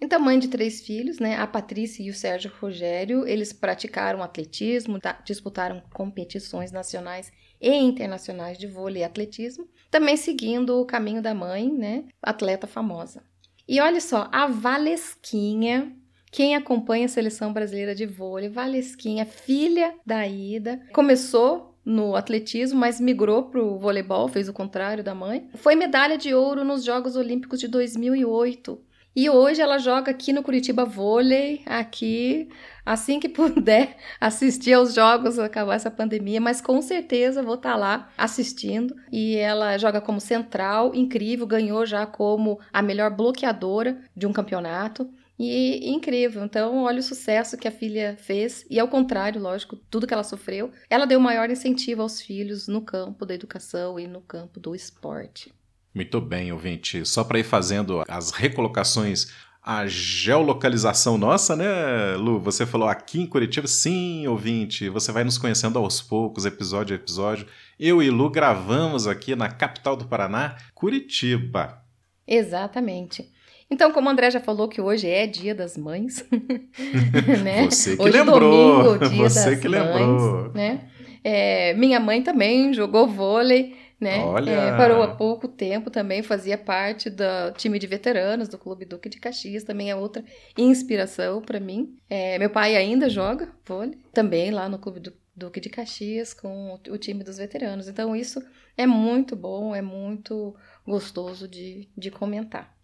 Então, 0.00 0.20
mãe 0.20 0.38
de 0.38 0.48
três 0.48 0.80
filhos, 0.80 1.18
né? 1.18 1.36
A 1.36 1.46
Patrícia 1.46 2.02
e 2.02 2.10
o 2.10 2.14
Sérgio 2.14 2.52
Rogério, 2.60 3.26
eles 3.26 3.52
praticaram 3.52 4.22
atletismo, 4.22 5.00
tá, 5.00 5.12
disputaram 5.24 5.82
competições 5.92 6.70
nacionais 6.70 7.32
e 7.60 7.74
internacionais 7.74 8.56
de 8.56 8.68
vôlei 8.68 9.02
e 9.02 9.04
atletismo, 9.04 9.68
também 9.90 10.16
seguindo 10.16 10.80
o 10.80 10.86
caminho 10.86 11.20
da 11.20 11.34
mãe, 11.34 11.72
né? 11.72 12.04
Atleta 12.22 12.68
famosa. 12.68 13.24
E 13.66 13.80
olha 13.80 14.00
só, 14.00 14.28
a 14.32 14.46
Valesquinha, 14.46 15.92
quem 16.30 16.54
acompanha 16.54 17.06
a 17.06 17.08
seleção 17.08 17.52
brasileira 17.52 17.94
de 17.94 18.06
vôlei, 18.06 18.48
Valesquinha, 18.48 19.24
filha 19.24 19.94
da 20.04 20.26
Ida, 20.26 20.80
começou 20.92 21.74
no 21.84 22.14
atletismo, 22.14 22.78
mas 22.78 23.00
migrou 23.00 23.44
para 23.44 23.62
o 23.62 23.78
voleibol, 23.78 24.28
fez 24.28 24.48
o 24.48 24.52
contrário 24.52 25.02
da 25.02 25.14
mãe. 25.14 25.48
Foi 25.54 25.74
medalha 25.74 26.18
de 26.18 26.34
ouro 26.34 26.64
nos 26.64 26.84
Jogos 26.84 27.16
Olímpicos 27.16 27.58
de 27.58 27.66
2008 27.66 28.88
e 29.18 29.28
hoje 29.28 29.60
ela 29.60 29.78
joga 29.78 30.12
aqui 30.12 30.32
no 30.32 30.44
Curitiba 30.44 30.84
Vôlei, 30.84 31.62
aqui, 31.66 32.48
assim 32.86 33.18
que 33.18 33.26
puder 33.28 33.96
assistir 34.20 34.74
aos 34.74 34.94
jogos, 34.94 35.40
acabar 35.40 35.74
essa 35.74 35.90
pandemia, 35.90 36.40
mas 36.40 36.60
com 36.60 36.80
certeza 36.80 37.42
vou 37.42 37.56
estar 37.56 37.72
tá 37.72 37.76
lá 37.76 38.08
assistindo. 38.16 38.94
E 39.10 39.34
ela 39.34 39.76
joga 39.76 40.00
como 40.00 40.20
central, 40.20 40.94
incrível, 40.94 41.48
ganhou 41.48 41.84
já 41.84 42.06
como 42.06 42.60
a 42.72 42.80
melhor 42.80 43.10
bloqueadora 43.10 43.98
de 44.16 44.24
um 44.24 44.32
campeonato. 44.32 45.10
E 45.38 45.88
incrível. 45.88 46.44
Então, 46.44 46.82
olha 46.82 46.98
o 46.98 47.02
sucesso 47.02 47.56
que 47.56 47.68
a 47.68 47.70
filha 47.70 48.16
fez. 48.18 48.66
E 48.68 48.80
ao 48.80 48.88
contrário, 48.88 49.40
lógico, 49.40 49.76
tudo 49.76 50.06
que 50.06 50.12
ela 50.12 50.24
sofreu, 50.24 50.72
ela 50.90 51.06
deu 51.06 51.20
maior 51.20 51.48
incentivo 51.48 52.02
aos 52.02 52.20
filhos 52.20 52.66
no 52.66 52.82
campo 52.82 53.24
da 53.24 53.34
educação 53.34 54.00
e 54.00 54.08
no 54.08 54.20
campo 54.20 54.58
do 54.58 54.74
esporte. 54.74 55.54
Muito 55.94 56.20
bem, 56.20 56.52
ouvinte. 56.52 57.04
Só 57.06 57.22
para 57.22 57.38
ir 57.38 57.44
fazendo 57.44 58.02
as 58.08 58.32
recolocações, 58.32 59.32
a 59.62 59.86
geolocalização 59.86 61.16
nossa, 61.16 61.54
né, 61.54 62.16
Lu? 62.16 62.40
Você 62.40 62.66
falou 62.66 62.88
aqui 62.88 63.20
em 63.20 63.26
Curitiba? 63.26 63.68
Sim, 63.68 64.26
ouvinte. 64.26 64.88
Você 64.88 65.12
vai 65.12 65.22
nos 65.22 65.38
conhecendo 65.38 65.78
aos 65.78 66.02
poucos, 66.02 66.46
episódio 66.46 66.94
a 66.94 66.98
episódio. 66.98 67.46
Eu 67.78 68.02
e 68.02 68.10
Lu 68.10 68.28
gravamos 68.28 69.06
aqui 69.06 69.36
na 69.36 69.48
capital 69.48 69.96
do 69.96 70.06
Paraná, 70.06 70.56
Curitiba. 70.74 71.80
Exatamente. 72.26 73.30
Então, 73.70 73.92
como 73.92 74.08
o 74.08 74.10
André 74.10 74.30
já 74.30 74.40
falou 74.40 74.68
que 74.68 74.80
hoje 74.80 75.08
é 75.08 75.26
Dia 75.26 75.54
das 75.54 75.76
Mães, 75.76 76.24
né? 77.44 77.64
Você 77.70 77.96
que 77.96 78.02
hoje 78.02 78.18
lembrou. 78.18 78.82
Domingo, 78.82 79.08
dia 79.08 79.28
Você 79.28 79.50
das 79.50 79.60
que 79.60 79.68
mães, 79.68 79.82
lembrou. 79.82 80.52
Né? 80.54 80.88
É, 81.22 81.74
minha 81.74 82.00
mãe 82.00 82.22
também 82.22 82.72
jogou 82.72 83.06
vôlei 83.06 83.76
né? 84.00 84.20
Olha! 84.20 84.50
É, 84.50 84.76
parou 84.76 85.02
há 85.02 85.14
pouco 85.16 85.48
tempo 85.48 85.90
também, 85.90 86.22
fazia 86.22 86.56
parte 86.56 87.10
do 87.10 87.24
time 87.56 87.78
de 87.78 87.86
veteranos 87.86 88.48
do 88.48 88.56
Clube 88.58 88.84
Duque 88.84 89.08
de 89.08 89.18
Caxias, 89.18 89.64
também 89.64 89.90
é 89.90 89.96
outra 89.96 90.24
inspiração 90.56 91.42
para 91.42 91.58
mim. 91.58 91.96
É, 92.08 92.38
meu 92.38 92.50
pai 92.50 92.76
ainda 92.76 93.08
joga 93.08 93.52
vôlei, 93.66 93.98
também 94.12 94.50
lá 94.50 94.68
no 94.68 94.78
Clube 94.78 95.00
do 95.00 95.12
Duque 95.34 95.60
de 95.60 95.68
Caxias 95.68 96.32
com 96.32 96.78
o 96.88 96.98
time 96.98 97.24
dos 97.24 97.38
veteranos. 97.38 97.88
Então 97.88 98.14
isso 98.14 98.40
é 98.76 98.86
muito 98.86 99.34
bom, 99.34 99.74
é 99.74 99.82
muito 99.82 100.54
gostoso 100.86 101.48
de, 101.48 101.88
de 101.96 102.10
comentar. 102.10 102.77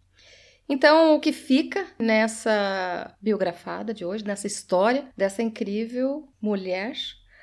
Então, 0.68 1.14
o 1.14 1.20
que 1.20 1.32
fica 1.32 1.86
nessa 1.98 3.14
biografada 3.20 3.92
de 3.92 4.04
hoje, 4.04 4.24
nessa 4.24 4.46
história 4.46 5.08
dessa 5.16 5.42
incrível 5.42 6.28
mulher, 6.40 6.94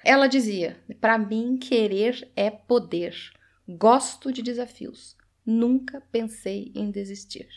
ela 0.03 0.27
dizia: 0.27 0.77
para 0.99 1.17
mim, 1.17 1.57
querer 1.57 2.31
é 2.35 2.49
poder. 2.49 3.15
Gosto 3.67 4.33
de 4.33 4.41
desafios. 4.41 5.15
Nunca 5.45 6.01
pensei 6.11 6.71
em 6.75 6.89
desistir. 6.89 7.47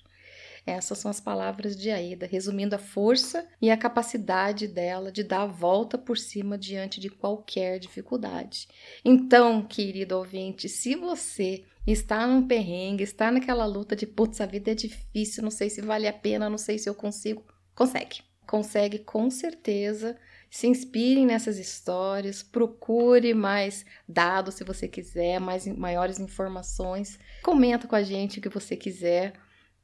Essas 0.67 0.99
são 0.99 1.11
as 1.11 1.21
palavras 1.21 1.77
de 1.77 1.91
Aida, 1.91 2.27
resumindo 2.27 2.75
a 2.75 2.79
força 2.79 3.47
e 3.61 3.71
a 3.71 3.77
capacidade 3.77 4.67
dela 4.67 5.13
de 5.13 5.23
dar 5.23 5.43
a 5.43 5.47
volta 5.47 5.99
por 5.99 6.17
cima 6.17 6.57
diante 6.57 7.01
de 7.01 7.11
qualquer 7.11 7.79
dificuldade. 7.79 8.67
Então, 9.05 9.63
querido 9.63 10.17
ouvinte, 10.17 10.69
se 10.69 10.95
você 10.95 11.65
está 11.87 12.27
num 12.27 12.47
perrengue, 12.47 13.05
está 13.05 13.31
naquela 13.31 13.67
luta 13.67 13.95
de 13.95 14.07
putz, 14.07 14.41
a 14.41 14.47
vida 14.47 14.71
é 14.71 14.75
difícil, 14.75 15.43
não 15.43 15.51
sei 15.51 15.69
se 15.69 15.83
vale 15.83 16.09
a 16.09 16.13
pena, 16.13 16.49
não 16.49 16.59
sei 16.59 16.79
se 16.79 16.89
eu 16.89 16.95
consigo, 16.95 17.45
consegue. 17.75 18.23
Consegue 18.47 18.99
com 18.99 19.31
certeza 19.31 20.17
se 20.51 20.69
inspirem 20.69 21.27
nessas 21.27 21.59
histórias, 21.59 22.43
procure 22.43 23.35
mais 23.35 23.85
dados 24.09 24.55
se 24.55 24.63
você 24.63 24.87
quiser, 24.87 25.41
mais 25.41 25.67
maiores 25.67 26.21
informações. 26.21 27.19
Comenta 27.43 27.89
com 27.89 27.97
a 27.97 28.03
gente 28.03 28.39
o 28.39 28.43
que 28.43 28.49
você 28.49 28.77
quiser, 28.77 29.33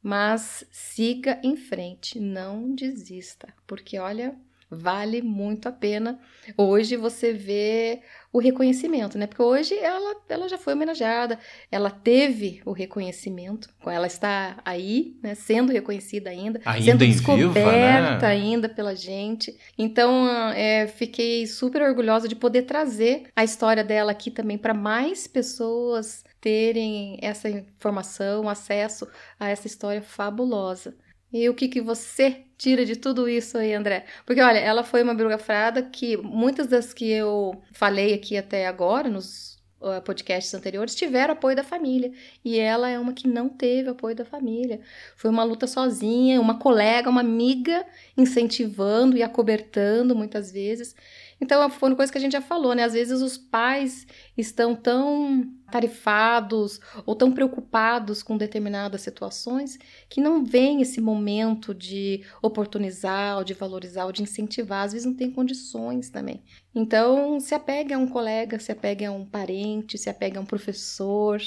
mas 0.03 0.65
siga 0.71 1.41
em 1.43 1.57
frente, 1.57 2.19
não 2.19 2.75
desista, 2.75 3.53
porque 3.67 3.99
olha, 3.99 4.37
vale 4.71 5.21
muito 5.21 5.69
a 5.69 5.73
pena. 5.73 6.19
Hoje 6.57 6.97
você 6.97 7.33
vê 7.33 8.01
o 8.33 8.39
reconhecimento, 8.39 9.19
né? 9.19 9.27
Porque 9.27 9.43
hoje 9.43 9.77
ela, 9.77 10.15
ela 10.29 10.49
já 10.49 10.57
foi 10.57 10.75
homenageada, 10.75 11.39
ela 11.71 11.91
teve 11.91 12.63
o 12.65 12.71
reconhecimento, 12.71 13.69
ela 13.85 14.07
está 14.07 14.61
aí, 14.65 15.17
né? 15.23 15.35
Sendo 15.35 15.73
reconhecida 15.73 16.31
ainda, 16.31 16.61
ainda 16.65 16.85
sendo 16.85 17.05
descoberta 17.05 17.51
viva, 17.51 18.19
né? 18.19 18.27
ainda 18.27 18.69
pela 18.69 18.95
gente. 18.95 19.57
Então, 19.77 20.29
é, 20.55 20.87
fiquei 20.87 21.47
super 21.47 21.83
orgulhosa 21.83 22.29
de 22.29 22.37
poder 22.37 22.63
trazer 22.63 23.25
a 23.35 23.43
história 23.43 23.83
dela 23.83 24.13
aqui 24.13 24.31
também 24.31 24.57
para 24.57 24.75
mais 24.75 25.27
pessoas 25.27 26.25
terem 26.41 27.19
essa 27.21 27.51
informação, 27.51 28.49
acesso 28.49 29.07
a 29.39 29.49
essa 29.49 29.67
história 29.67 30.01
fabulosa. 30.01 30.95
E 31.33 31.49
o 31.49 31.55
que, 31.55 31.69
que 31.69 31.81
você 31.81 32.45
tira 32.59 32.85
de 32.85 32.97
tudo 32.97 33.29
isso 33.29 33.57
aí, 33.57 33.73
André? 33.73 34.05
Porque, 34.27 34.41
olha, 34.41 34.59
ela 34.59 34.83
foi 34.83 35.03
uma 35.03 35.15
biografada 35.15 35.83
que 35.83 36.17
muitas 36.17 36.67
das 36.67 36.93
que 36.93 37.09
eu 37.11 37.63
falei 37.73 38.13
aqui 38.15 38.37
até 38.37 38.67
agora, 38.67 39.09
nos 39.09 39.57
uh, 39.81 40.03
podcasts 40.05 40.53
anteriores, 40.55 40.95
tiveram 40.95 41.35
apoio 41.35 41.57
da 41.57 41.65
família. 41.65 42.13
E 42.45 42.59
ela 42.59 42.89
é 42.89 42.99
uma 42.99 43.13
que 43.13 43.29
não 43.29 43.49
teve 43.49 43.89
apoio 43.91 44.15
da 44.15 44.25
família. 44.25 44.81
Foi 45.17 45.31
uma 45.31 45.45
luta 45.45 45.67
sozinha, 45.67 46.41
uma 46.41 46.59
colega, 46.59 47.09
uma 47.09 47.21
amiga 47.21 47.85
incentivando 48.17 49.17
e 49.17 49.23
acobertando 49.23 50.15
muitas 50.15 50.51
vezes. 50.53 50.95
Então, 51.41 51.69
foi 51.71 51.89
uma 51.89 51.97
coisa 51.97 52.13
que 52.13 52.19
a 52.19 52.21
gente 52.21 52.33
já 52.33 52.41
falou, 52.41 52.75
né? 52.75 52.85
Às 52.85 52.93
vezes 52.93 53.23
os 53.23 53.39
pais 53.39 54.07
estão 54.37 54.77
tão 54.77 55.51
tarifados 55.71 56.81
ou 57.07 57.15
tão 57.15 57.33
preocupados 57.33 58.23
com 58.23 58.37
determinadas 58.37 59.01
situações 59.01 59.79
que 60.09 60.21
não 60.21 60.45
vem 60.45 60.83
esse 60.83 61.01
momento 61.01 61.73
de 61.75 62.25
oportunizar, 62.43 63.39
ou 63.39 63.45
de 63.45 63.55
valorizar, 63.55 64.05
ou 64.05 64.13
de 64.13 64.23
incentivar. 64.23 64.85
Às 64.85 64.93
vezes 64.93 65.07
não 65.07 65.15
tem 65.15 65.31
condições 65.31 66.11
também. 66.11 66.43
Então, 66.75 67.41
se 67.41 67.55
apegue 67.55 67.95
a 67.95 67.99
um 67.99 68.07
colega, 68.07 68.59
se 68.59 68.71
apegue 68.71 69.05
a 69.05 69.13
um 69.13 69.25
parente, 69.25 69.97
se 69.97 70.11
apegue 70.11 70.37
a 70.37 70.41
um 70.41 70.47
professor, 70.47 71.41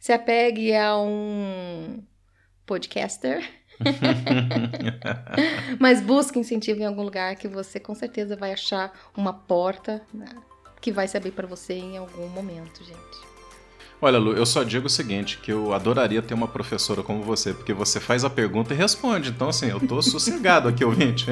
se 0.00 0.12
apegue 0.12 0.74
a 0.74 0.98
um 0.98 2.02
podcaster 2.66 3.44
Mas 5.78 6.00
busque 6.00 6.38
incentivo 6.38 6.80
em 6.80 6.86
algum 6.86 7.02
lugar 7.02 7.36
que 7.36 7.48
você 7.48 7.78
com 7.78 7.94
certeza 7.94 8.36
vai 8.36 8.52
achar 8.52 8.92
uma 9.16 9.32
porta 9.32 10.02
né, 10.12 10.26
que 10.80 10.92
vai 10.92 11.08
se 11.08 11.16
abrir 11.16 11.32
para 11.32 11.46
você 11.46 11.74
em 11.74 11.96
algum 11.96 12.28
momento, 12.28 12.84
gente. 12.84 13.26
Olha, 14.00 14.18
Lu, 14.18 14.34
eu 14.34 14.44
só 14.44 14.62
digo 14.62 14.86
o 14.86 14.90
seguinte, 14.90 15.38
que 15.38 15.50
eu 15.50 15.72
adoraria 15.72 16.20
ter 16.20 16.34
uma 16.34 16.46
professora 16.46 17.02
como 17.02 17.22
você, 17.22 17.54
porque 17.54 17.72
você 17.72 17.98
faz 17.98 18.24
a 18.24 18.30
pergunta 18.30 18.74
e 18.74 18.76
responde. 18.76 19.30
Então, 19.30 19.48
assim, 19.48 19.70
eu 19.70 19.80
tô 19.80 20.02
sossegado 20.02 20.68
aqui, 20.68 20.84
ouvinte. 20.84 21.26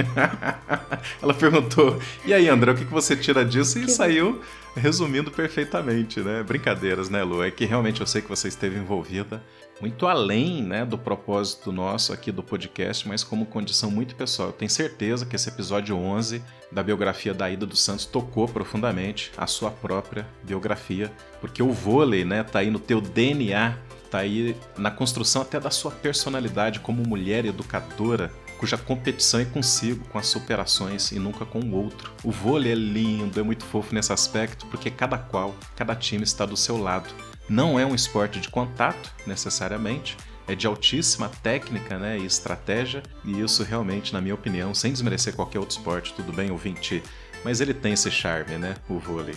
Ela 1.23 1.35
perguntou, 1.35 2.01
e 2.25 2.33
aí, 2.33 2.49
André, 2.49 2.73
o 2.73 2.75
que 2.75 2.85
você 2.85 3.15
tira 3.15 3.45
disso? 3.45 3.79
E 3.79 3.83
que 3.83 3.91
saiu 3.91 4.41
resumindo 4.75 5.31
perfeitamente, 5.31 6.21
né? 6.21 6.43
Brincadeiras, 6.43 7.11
né, 7.11 7.23
Lu? 7.23 7.45
É 7.45 7.51
que 7.51 7.67
realmente 7.67 8.01
eu 8.01 8.07
sei 8.07 8.23
que 8.23 8.29
você 8.29 8.49
esteve 8.49 8.79
envolvida 8.79 9.43
muito 9.85 10.07
além 10.07 10.63
né, 10.63 10.83
do 10.83 10.97
propósito 10.97 11.71
nosso 11.71 12.11
aqui 12.11 12.33
do 12.33 12.43
podcast, 12.43 13.07
mas 13.07 13.23
como 13.23 13.45
condição 13.45 13.91
muito 13.91 14.17
pessoal. 14.17 14.49
Eu 14.49 14.53
tenho 14.55 14.71
certeza 14.71 15.27
que 15.27 15.37
esse 15.37 15.47
episódio 15.51 15.95
11 15.95 16.43
da 16.73 16.83
biografia 16.83 17.35
da 17.35 17.51
Ida 17.51 17.67
dos 17.67 17.83
Santos 17.83 18.07
tocou 18.07 18.49
profundamente 18.49 19.31
a 19.37 19.47
sua 19.47 19.71
própria 19.71 20.27
biografia, 20.43 21.13
porque 21.39 21.63
o 21.63 21.71
vôlei 21.71 22.25
né, 22.25 22.43
tá 22.43 22.61
aí 22.61 22.71
no 22.71 22.79
teu 22.79 22.99
DNA, 22.99 23.77
tá 24.11 24.21
aí 24.21 24.57
na 24.79 24.91
construção 24.91 25.43
até 25.43 25.61
da 25.61 25.71
sua 25.71 25.91
personalidade 25.91 26.81
como 26.81 27.07
mulher 27.07 27.45
educadora, 27.45 28.33
cuja 28.57 28.79
competição 28.79 29.41
é 29.41 29.45
consigo, 29.45 30.03
com 30.09 30.19
as 30.19 30.29
superações 30.29 31.13
e 31.13 31.19
nunca 31.19 31.45
com 31.45 31.61
o 31.61 31.75
outro. 31.77 32.11
O 32.25 32.31
vôlei 32.31 32.73
é 32.73 32.75
lindo, 32.75 33.39
é 33.39 33.43
muito 33.43 33.67
fofo 33.67 33.95
nesse 33.95 34.15
aspecto, 34.15 34.65
porque 34.69 34.91
cada 34.91 35.19
qual, 35.19 35.55
cada 35.77 35.95
time 35.95 36.25
está 36.25 36.47
do 36.47 36.57
seu 36.57 36.79
lado 36.79 37.13
não 37.49 37.79
é 37.79 37.85
um 37.85 37.95
esporte 37.95 38.41
de 38.41 38.49
contato, 38.49 39.13
necessariamente, 39.27 40.17
é 40.47 40.55
de 40.55 40.67
altíssima 40.67 41.29
técnica 41.43 41.99
né, 41.99 42.19
e 42.19 42.27
estratégia, 42.27 43.03
e 43.25 43.41
isso 43.41 43.63
realmente, 43.63 44.13
na 44.13 44.21
minha 44.21 44.35
opinião, 44.35 44.75
sem 44.75 44.93
desmerecer 44.93 45.35
qualquer 45.35 45.59
outro 45.59 45.77
esporte, 45.77 46.13
tudo 46.15 46.33
bem, 46.33 46.51
ouvinte, 46.51 47.03
mas 47.45 47.61
ele 47.61 47.75
tem 47.75 47.93
esse 47.93 48.11
charme, 48.11 48.57
né, 48.59 48.75
o 48.89 48.99
vôlei. 48.99 49.37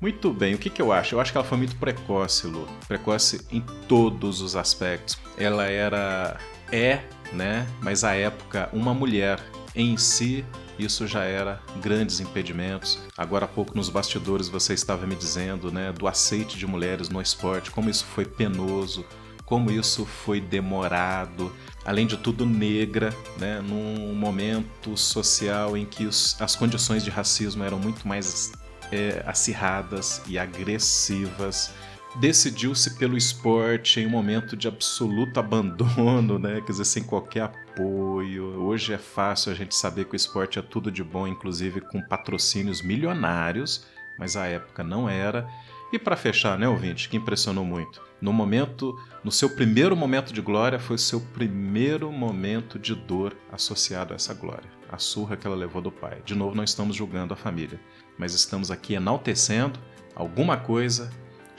Muito 0.00 0.32
bem, 0.32 0.54
o 0.54 0.58
que, 0.58 0.70
que 0.70 0.80
eu 0.80 0.92
acho? 0.92 1.14
Eu 1.14 1.20
acho 1.20 1.30
que 1.30 1.36
ela 1.36 1.46
foi 1.46 1.58
muito 1.58 1.76
precoce, 1.76 2.46
Lu. 2.46 2.66
Precoce 2.88 3.46
em 3.52 3.60
todos 3.86 4.40
os 4.40 4.56
aspectos. 4.56 5.18
Ela 5.36 5.66
era 5.66 6.38
é, 6.72 7.00
né? 7.34 7.66
Mas 7.82 8.02
à 8.02 8.14
época, 8.14 8.70
uma 8.72 8.94
mulher 8.94 9.38
em 9.74 9.98
si, 9.98 10.42
isso 10.84 11.06
já 11.06 11.24
era 11.24 11.60
grandes 11.80 12.20
impedimentos. 12.20 12.98
Agora 13.16 13.44
há 13.44 13.48
pouco 13.48 13.76
nos 13.76 13.88
bastidores 13.88 14.48
você 14.48 14.74
estava 14.74 15.06
me 15.06 15.14
dizendo, 15.14 15.70
né, 15.70 15.92
do 15.92 16.06
aceite 16.06 16.58
de 16.58 16.66
mulheres 16.66 17.08
no 17.08 17.20
esporte, 17.20 17.70
como 17.70 17.90
isso 17.90 18.04
foi 18.04 18.24
penoso, 18.24 19.04
como 19.44 19.70
isso 19.70 20.06
foi 20.06 20.40
demorado, 20.40 21.52
além 21.84 22.06
de 22.06 22.16
tudo 22.16 22.46
negra, 22.46 23.14
né, 23.38 23.60
num 23.60 24.14
momento 24.14 24.96
social 24.96 25.76
em 25.76 25.84
que 25.84 26.06
os, 26.06 26.40
as 26.40 26.54
condições 26.54 27.02
de 27.02 27.10
racismo 27.10 27.64
eram 27.64 27.78
muito 27.78 28.06
mais 28.06 28.52
é, 28.92 29.22
acirradas 29.26 30.22
e 30.28 30.38
agressivas 30.38 31.72
decidiu-se 32.16 32.98
pelo 32.98 33.16
esporte 33.16 34.00
em 34.00 34.06
um 34.06 34.10
momento 34.10 34.56
de 34.56 34.66
absoluto 34.66 35.38
abandono, 35.38 36.38
né? 36.38 36.60
Quer 36.60 36.72
dizer, 36.72 36.84
sem 36.84 37.02
qualquer 37.02 37.42
apoio. 37.42 38.62
Hoje 38.62 38.92
é 38.92 38.98
fácil 38.98 39.52
a 39.52 39.54
gente 39.54 39.74
saber 39.74 40.06
que 40.06 40.14
o 40.14 40.16
esporte 40.16 40.58
é 40.58 40.62
tudo 40.62 40.90
de 40.90 41.04
bom, 41.04 41.26
inclusive 41.26 41.80
com 41.80 42.02
patrocínios 42.02 42.82
milionários, 42.82 43.86
mas 44.18 44.36
a 44.36 44.46
época 44.46 44.82
não 44.82 45.08
era. 45.08 45.48
E 45.92 45.98
para 45.98 46.16
fechar, 46.16 46.58
né, 46.58 46.68
ouvinte, 46.68 47.08
que 47.08 47.16
impressionou 47.16 47.64
muito. 47.64 48.00
No 48.20 48.32
momento, 48.32 48.96
no 49.24 49.32
seu 49.32 49.48
primeiro 49.48 49.96
momento 49.96 50.32
de 50.32 50.40
glória, 50.40 50.78
foi 50.78 50.96
o 50.96 50.98
seu 50.98 51.20
primeiro 51.20 52.12
momento 52.12 52.78
de 52.78 52.94
dor 52.94 53.34
associado 53.50 54.12
a 54.12 54.16
essa 54.16 54.34
glória, 54.34 54.70
a 54.88 54.98
surra 54.98 55.36
que 55.36 55.46
ela 55.46 55.56
levou 55.56 55.80
do 55.80 55.90
pai. 55.90 56.22
De 56.24 56.34
novo, 56.34 56.54
não 56.54 56.62
estamos 56.62 56.94
julgando 56.94 57.32
a 57.32 57.36
família, 57.36 57.80
mas 58.18 58.34
estamos 58.34 58.70
aqui 58.70 58.94
enaltecendo 58.94 59.80
alguma 60.14 60.56
coisa 60.56 61.10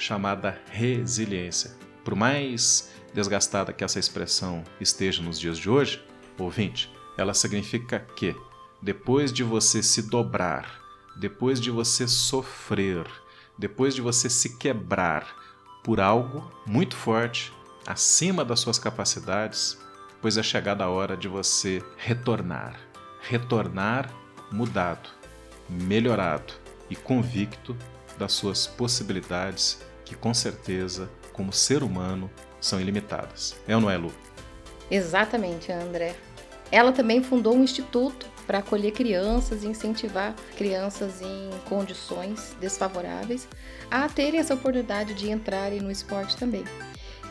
chamada 0.02 0.60
resiliência. 0.70 1.72
Por 2.04 2.16
mais 2.16 2.92
desgastada 3.14 3.72
que 3.72 3.84
essa 3.84 4.00
expressão 4.00 4.64
esteja 4.80 5.22
nos 5.22 5.40
dias 5.40 5.58
de 5.58 5.70
hoje, 5.70 6.04
ouvinte, 6.38 6.92
ela 7.18 7.34
significa 7.34 8.00
que 8.16 8.36
depois 8.82 9.32
de 9.32 9.44
você 9.44 9.84
se 9.84 10.02
dobrar, 10.02 10.82
depois 11.20 11.62
de 11.62 11.70
você 11.70 12.08
sofrer, 12.08 13.06
depois 13.58 13.94
de 13.94 14.02
você 14.02 14.30
se 14.30 14.58
quebrar 14.58 15.28
por 15.84 16.00
algo 16.00 16.52
muito 16.66 16.96
forte, 16.96 17.54
acima 17.86 18.44
das 18.44 18.60
suas 18.60 18.80
capacidades, 18.80 19.78
pois 20.20 20.38
é 20.38 20.44
chegada 20.44 20.84
a 20.84 20.90
hora 20.90 21.16
de 21.16 21.28
você 21.28 21.84
retornar. 21.98 22.80
Retornar 23.22 24.12
mudado, 24.52 25.10
melhorado 25.70 26.54
e 26.90 26.96
convicto 26.96 27.78
das 28.18 28.34
suas 28.34 28.66
possibilidades 28.66 29.80
que 30.12 30.16
com 30.18 30.34
certeza, 30.34 31.10
como 31.32 31.54
ser 31.54 31.84
humano, 31.84 32.30
são 32.60 32.82
ilimitadas. 32.82 33.56
É 33.66 33.74
ou 33.74 33.82
não 33.82 33.90
é, 33.90 33.96
Lu? 33.96 34.12
Exatamente, 34.90 35.72
André. 35.72 36.18
Ela 36.70 36.92
também 36.92 37.24
fundou 37.24 37.56
um 37.56 37.64
instituto 37.64 38.26
para 38.46 38.58
acolher 38.58 38.92
crianças 38.92 39.64
e 39.64 39.68
incentivar 39.68 40.36
crianças 40.58 41.22
em 41.22 41.50
condições 41.70 42.54
desfavoráveis 42.60 43.48
a 43.90 44.10
terem 44.10 44.42
essa 44.42 44.54
oportunidade 44.54 45.14
de 45.14 45.32
entrarem 45.32 45.80
no 45.80 45.90
esporte 45.90 46.36
também. 46.36 46.66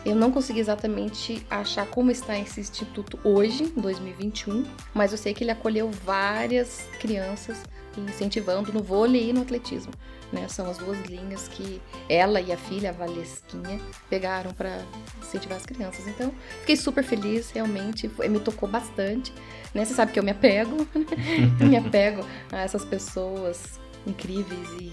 Eu 0.03 0.15
não 0.15 0.31
consegui 0.31 0.59
exatamente 0.59 1.45
achar 1.49 1.85
como 1.85 2.09
está 2.09 2.37
esse 2.37 2.59
instituto 2.59 3.19
hoje, 3.23 3.63
em 3.63 3.81
2021, 3.81 4.65
mas 4.93 5.11
eu 5.11 5.17
sei 5.17 5.33
que 5.33 5.43
ele 5.43 5.51
acolheu 5.51 5.91
várias 5.91 6.87
crianças 6.99 7.63
incentivando 7.97 8.73
no 8.73 8.81
vôlei 8.81 9.29
e 9.29 9.33
no 9.33 9.41
atletismo. 9.41 9.91
Né? 10.31 10.47
São 10.47 10.69
as 10.69 10.77
duas 10.77 10.99
linhas 11.01 11.47
que 11.47 11.81
ela 12.07 12.39
e 12.39 12.51
a 12.51 12.57
filha, 12.57 12.89
a 12.89 12.93
Valesquinha, 12.93 13.79
pegaram 14.09 14.51
para 14.53 14.81
incentivar 15.21 15.57
as 15.57 15.65
crianças. 15.65 16.07
Então, 16.07 16.33
fiquei 16.61 16.77
super 16.77 17.03
feliz, 17.03 17.51
realmente, 17.51 18.09
me 18.29 18.39
tocou 18.39 18.67
bastante. 18.67 19.33
Né? 19.73 19.85
Você 19.85 19.93
sabe 19.93 20.13
que 20.13 20.19
eu 20.19 20.23
me 20.23 20.31
apego, 20.31 20.87
me 21.59 21.75
apego 21.77 22.25
a 22.51 22.61
essas 22.61 22.85
pessoas 22.85 23.79
incríveis 24.05 24.67
e, 24.79 24.91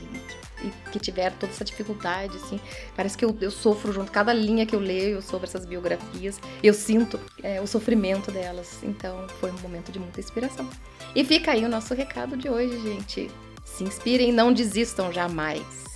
e, 0.62 0.72
que 0.90 0.98
tiveram 0.98 1.36
toda 1.38 1.52
essa 1.52 1.64
dificuldade, 1.64 2.36
assim. 2.36 2.60
Parece 2.96 3.16
que 3.16 3.24
eu, 3.24 3.36
eu, 3.40 3.50
sofro 3.50 3.92
junto, 3.92 4.10
cada 4.10 4.32
linha 4.32 4.66
que 4.66 4.74
eu 4.74 4.80
leio 4.80 5.22
sobre 5.22 5.46
essas 5.46 5.64
biografias, 5.64 6.40
eu 6.62 6.74
sinto 6.74 7.18
é, 7.42 7.60
o 7.60 7.66
sofrimento 7.66 8.30
delas. 8.30 8.78
Então, 8.82 9.26
foi 9.40 9.50
um 9.50 9.58
momento 9.60 9.90
de 9.90 9.98
muita 9.98 10.20
inspiração. 10.20 10.68
E 11.14 11.24
fica 11.24 11.52
aí 11.52 11.64
o 11.64 11.68
nosso 11.68 11.94
recado 11.94 12.36
de 12.36 12.48
hoje, 12.48 12.80
gente. 12.80 13.30
Se 13.64 13.84
inspirem, 13.84 14.32
não 14.32 14.52
desistam 14.52 15.12
jamais. 15.12 15.88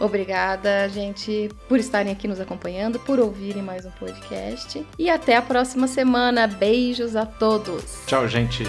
Obrigada, 0.00 0.88
gente, 0.88 1.48
por 1.68 1.78
estarem 1.78 2.12
aqui 2.12 2.26
nos 2.26 2.40
acompanhando, 2.40 2.98
por 2.98 3.20
ouvirem 3.20 3.62
mais 3.62 3.86
um 3.86 3.90
podcast. 3.92 4.84
E 4.98 5.08
até 5.08 5.36
a 5.36 5.42
próxima 5.42 5.86
semana. 5.86 6.46
Beijos 6.46 7.14
a 7.14 7.24
todos. 7.24 8.00
Tchau, 8.06 8.26
gente. 8.26 8.64